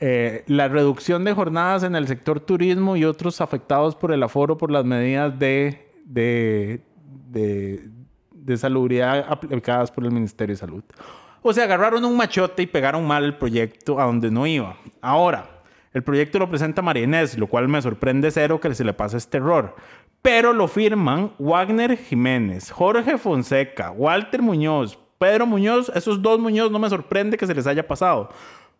[0.00, 4.58] eh, la reducción de jornadas en el sector turismo y otros afectados por el aforo
[4.58, 6.82] por las medidas de, de,
[7.30, 7.88] de,
[8.30, 10.84] de salubridad aplicadas por el Ministerio de Salud.
[11.40, 14.76] O sea, agarraron un machote y pegaron mal el proyecto a donde no iba.
[15.00, 15.62] Ahora,
[15.94, 19.16] el proyecto lo presenta María Inés, lo cual me sorprende cero que se le pase
[19.16, 19.76] este error.
[20.26, 25.88] Pero lo firman Wagner Jiménez, Jorge Fonseca, Walter Muñoz, Pedro Muñoz.
[25.94, 28.30] Esos dos Muñoz no me sorprende que se les haya pasado.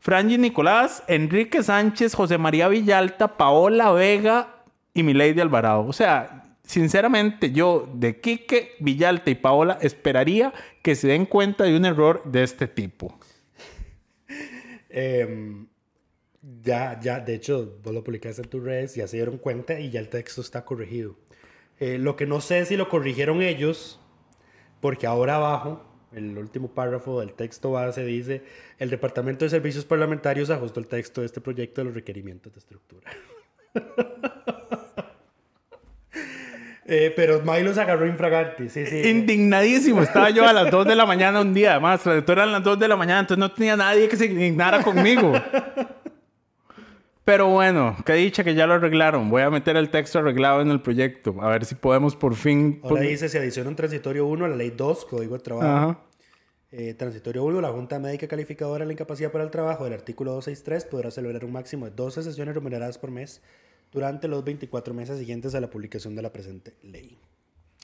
[0.01, 5.87] Franji Nicolás, Enrique Sánchez, José María Villalta, Paola Vega y Milady Alvarado.
[5.87, 11.77] O sea, sinceramente, yo de Quique, Villalta y Paola esperaría que se den cuenta de
[11.77, 13.17] un error de este tipo.
[14.91, 15.69] Em,
[16.63, 19.91] ya, ya, de hecho, vos lo publicaste en tus redes, ya se dieron cuenta y
[19.91, 21.15] ya el texto está corregido.
[21.79, 24.01] Eh, lo que no sé es si lo corrigieron ellos,
[24.81, 28.43] porque ahora abajo, el último párrafo del texto base dice,
[28.79, 32.59] el Departamento de Servicios Parlamentarios ajustó el texto de este proyecto de los requerimientos de
[32.59, 33.11] estructura.
[36.89, 39.09] Eh, pero Milo se agarró infraganti, sí, sí.
[39.09, 40.03] Indignadísimo.
[40.03, 41.73] Estaba yo a las 2 de la mañana un día.
[41.73, 44.83] Además, traductor eran las 2 de la mañana, entonces no tenía nadie que se indignara
[44.85, 45.33] conmigo.
[47.27, 49.29] Pero bueno, que dicha que ya lo arreglaron.
[49.29, 51.35] Voy a meter el texto arreglado en el proyecto.
[51.43, 52.81] A ver si podemos por fin...
[52.85, 55.67] Ahora dice, se adiciona un transitorio 1 a la ley 2, Código de Trabajo.
[55.67, 55.99] Ajá.
[56.71, 60.35] Eh, transitorio 1, la Junta Médica Calificadora de la Incapacidad para el Trabajo del artículo
[60.35, 63.43] 263 podrá celebrar un máximo de 12 sesiones remuneradas por mes
[63.93, 67.19] durante los 24 meses siguientes a la publicación de la presente ley.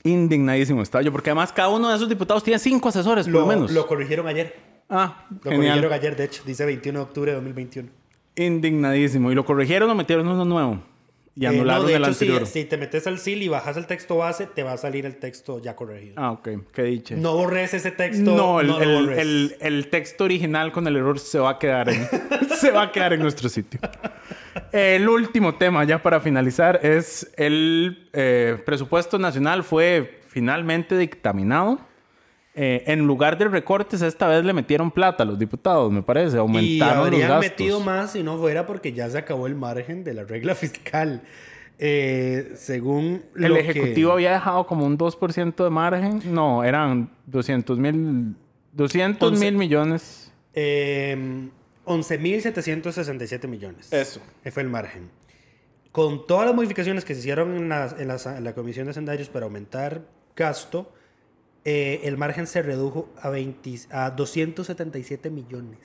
[0.04, 3.40] Indignadísimo estaba yo, porque además cada uno de esos diputados tiene cinco asesores, por lo,
[3.40, 3.72] Lo, menos.
[3.72, 4.54] lo corrigieron ayer.
[4.88, 5.56] Ah, Lo genial.
[5.58, 7.88] corrigieron ayer, de hecho, dice 21 de octubre de 2021.
[8.36, 9.30] Indignadísimo.
[9.30, 10.82] ¿Y lo corrigieron o metieron uno nuevo?
[11.34, 12.46] Y Eh, anularon no, de el hecho, si- anterior.
[12.46, 15.16] Si, te metes al SIL y bajas el texto base, te va a salir el
[15.16, 16.14] texto ya corregido.
[16.18, 16.48] Ah, ok.
[16.74, 17.14] Qué dicha.
[17.16, 18.34] No borres ese texto.
[18.36, 19.18] No, el, no lo el- borres.
[19.18, 22.06] el- el texto original con el error se va a quedar en,
[22.60, 23.80] se va a quedar en nuestro sitio.
[24.72, 31.78] El último tema, ya para finalizar, es el eh, presupuesto nacional fue finalmente dictaminado.
[32.54, 36.36] Eh, en lugar de recortes, esta vez le metieron plata a los diputados, me parece.
[36.36, 37.50] Y Aumentaron los habrían gastos.
[37.50, 41.22] metido más si no fuera porque ya se acabó el margen de la regla fiscal.
[41.78, 44.12] Eh, según El lo Ejecutivo que...
[44.14, 46.22] había dejado como un 2% de margen.
[46.32, 48.36] No, eran 200 mil
[48.72, 50.30] 200 Once- mil millones.
[50.54, 51.48] Eh,
[51.86, 53.92] 11.767 millones.
[53.92, 54.20] Eso.
[54.42, 55.10] Ese fue el margen.
[55.90, 58.90] Con todas las modificaciones que se hicieron en la, en la- en la Comisión de
[58.92, 60.02] Hacendarios para aumentar
[60.36, 60.92] gasto,
[61.64, 65.78] eh, el margen se redujo a, 20, a 277 millones.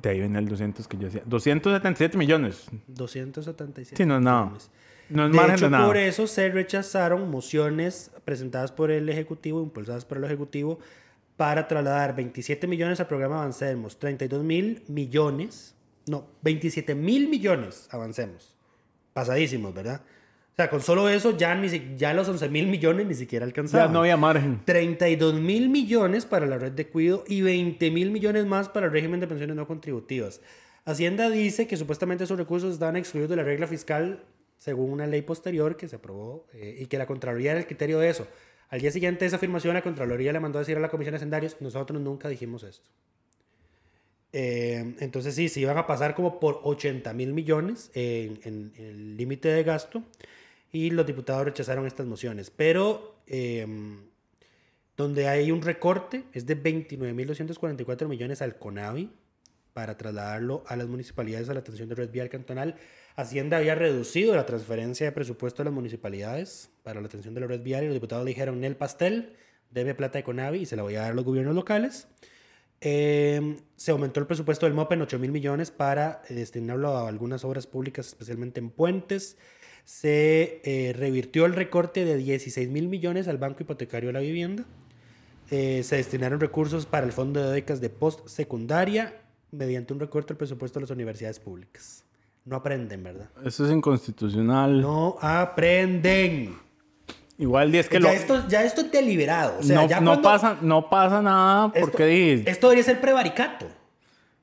[0.00, 1.22] De ahí viene el 200 que yo decía.
[1.26, 2.66] 277 millones.
[2.88, 4.44] 277 Sí, no nada.
[4.44, 4.70] millones.
[5.10, 5.86] No es de margen hecho, de nada.
[5.86, 10.78] por eso se rechazaron mociones presentadas por el Ejecutivo, impulsadas por el Ejecutivo,
[11.38, 15.74] para trasladar 27 millones al programa Avancemos, 32 mil millones,
[16.06, 18.54] no, 27 mil millones Avancemos.
[19.14, 20.02] Pasadísimos, ¿verdad?
[20.58, 23.48] O sea, con solo eso ya, ni ya los 11 mil millones ni siquiera Ya
[23.50, 23.92] alcanzaban.
[23.92, 24.60] no había margen.
[24.64, 28.92] 32 mil millones para la red de cuido y 20 mil millones más para el
[28.92, 30.40] régimen de pensiones no contributivas.
[30.84, 34.24] Hacienda dice que supuestamente esos recursos están excluidos de la regla fiscal
[34.58, 38.00] según una ley posterior que se aprobó eh, y que la Contraloría era el criterio
[38.00, 38.26] de eso.
[38.68, 41.12] Al día siguiente de esa afirmación, la Contraloría le mandó a decir a la Comisión
[41.12, 42.88] de Hacendarios, nosotros nunca dijimos esto.
[44.32, 48.84] Eh, entonces sí, se iban a pasar como por 80 mil millones en, en- en
[48.86, 50.02] el límite de gasto
[50.72, 52.50] y los diputados rechazaron estas mociones.
[52.50, 53.66] Pero eh,
[54.98, 59.10] donde hay un recorte es de 29.244 millones al CONAVI
[59.72, 62.74] para trasladarlo a las municipalidades a la atención de red vial cantonal.
[63.14, 67.46] Hacienda había reducido la transferencia de presupuesto a las municipalidades para la atención de la
[67.46, 69.36] red vial y los diputados dijeron, el pastel,
[69.70, 72.08] debe plata de CONAVI y se la voy a dar a los gobiernos locales.
[72.80, 77.44] Eh, se aumentó el presupuesto del MOPE en 8 mil millones para destinarlo a algunas
[77.44, 79.36] obras públicas, especialmente en puentes.
[79.88, 84.64] Se eh, revirtió el recorte de 16 mil millones al Banco Hipotecario de la Vivienda.
[85.50, 89.14] Eh, se destinaron recursos para el Fondo de Becas de Postsecundaria
[89.50, 92.04] mediante un recorte del presupuesto de las universidades públicas.
[92.44, 93.30] No aprenden, ¿verdad?
[93.46, 94.78] Eso es inconstitucional.
[94.82, 96.58] No aprenden.
[97.38, 99.58] Igual es que ya, lo, esto, ya esto es deliberado.
[99.60, 102.84] O sea, no, ya no cuando- pasa, no pasa nada esto- porque di, Esto debería
[102.84, 103.66] ser prevaricato.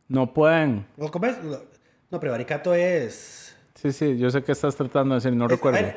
[0.08, 0.88] no pueden.
[0.98, 1.36] ¿O ¿Cómo es?
[2.10, 3.44] No, prevaricato es...
[3.92, 5.80] Sí, sí, yo sé que estás tratando de decir, no recuerdo.
[5.80, 5.96] ver,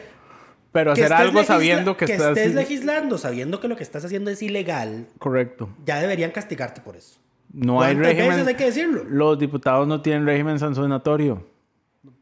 [0.72, 2.36] Pero hacer algo sabiendo que, que estás...
[2.36, 5.70] estés legislando, sabiendo que lo que estás haciendo es ilegal, Correcto.
[5.86, 7.18] ya deberían castigarte por eso.
[7.52, 8.28] No hay ¿Cuántas régimen.
[8.30, 9.04] veces hay que decirlo?
[9.04, 11.46] Los diputados no tienen régimen sancionatorio.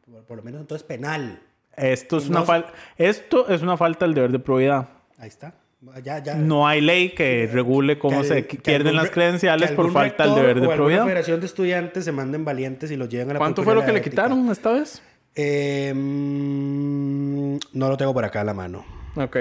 [0.08, 1.40] Por, por lo menos entonces penal.
[1.76, 2.72] Esto es Y una no- falta.
[2.96, 4.88] Esto es una falta del deber de probidad.
[5.18, 5.54] Ahí está.
[6.02, 6.34] Ya, ya.
[6.36, 9.92] No hay ley que regule cómo Que se que pierden algún las re- credenciales por
[9.92, 11.04] falta del deber de probidad.
[11.04, 13.92] federación de estudiantes se manden valientes y los lleven a la ¿Cuánto fue lo que
[13.92, 15.02] le quitaron esta vez?
[15.36, 15.92] Eh,
[17.72, 18.84] no lo tengo por acá a la mano.
[19.16, 19.36] Ok.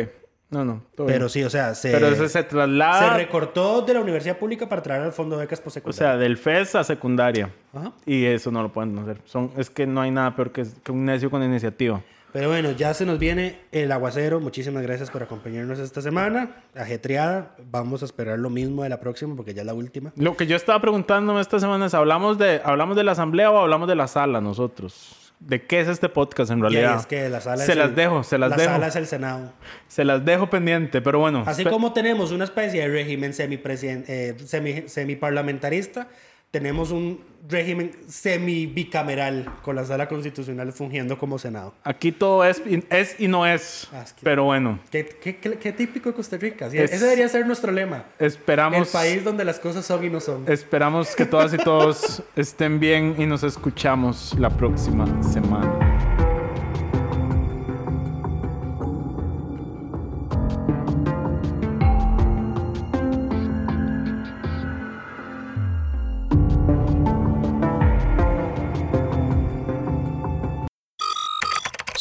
[0.52, 0.84] No, no.
[0.96, 1.30] todo Pero bien.
[1.30, 3.18] sí, o sea, se, Pero se se traslada.
[3.18, 5.98] recortó de la universidad pública para traer al fondo de becas o postsecundarias.
[5.98, 7.50] sea, del FES a secundaria.
[7.74, 7.92] Ajá.
[8.06, 9.18] Y eso no lo pueden hacer.
[9.26, 12.02] Son, es que no hay nada peor que, que un necio con iniciativa.
[12.32, 14.40] Pero bueno, ya se nos viene el aguacero.
[14.40, 16.52] Muchísimas gracias por acompañarnos esta semana.
[16.76, 17.56] Ajetreada.
[17.72, 20.12] Vamos a esperar lo mismo de la próxima porque ya es la última.
[20.18, 23.58] Lo que yo estaba preguntándome esta semana es, ¿hablamos de, ¿hablamos de la asamblea o
[23.58, 25.25] hablamos de la sala nosotros?
[25.40, 26.98] ¿De qué es este podcast en realidad?
[27.00, 28.72] es que la sala se es las el- dejo, se las la dejo.
[28.72, 29.54] sala es el Senado.
[29.88, 31.44] Se las dejo pendiente, pero bueno.
[31.46, 36.08] Así como tenemos una especie de régimen semipresiden- eh, semi, semiparlamentarista,
[36.56, 41.74] tenemos un régimen semi-bicameral con la sala constitucional fungiendo como Senado.
[41.84, 43.90] Aquí todo es, y- es y no es.
[43.92, 46.70] Ah, es que- Pero bueno, Qué, qué- qué- qué típico de Costa Rica.
[46.70, 48.06] sí, Es- Ese debería ser nuestro lema.
[48.20, 50.46] esperamos, El país donde las cosas son y no son.
[50.50, 55.85] esperamos que todas y todos estén bien y nos escuchamos la próxima semana.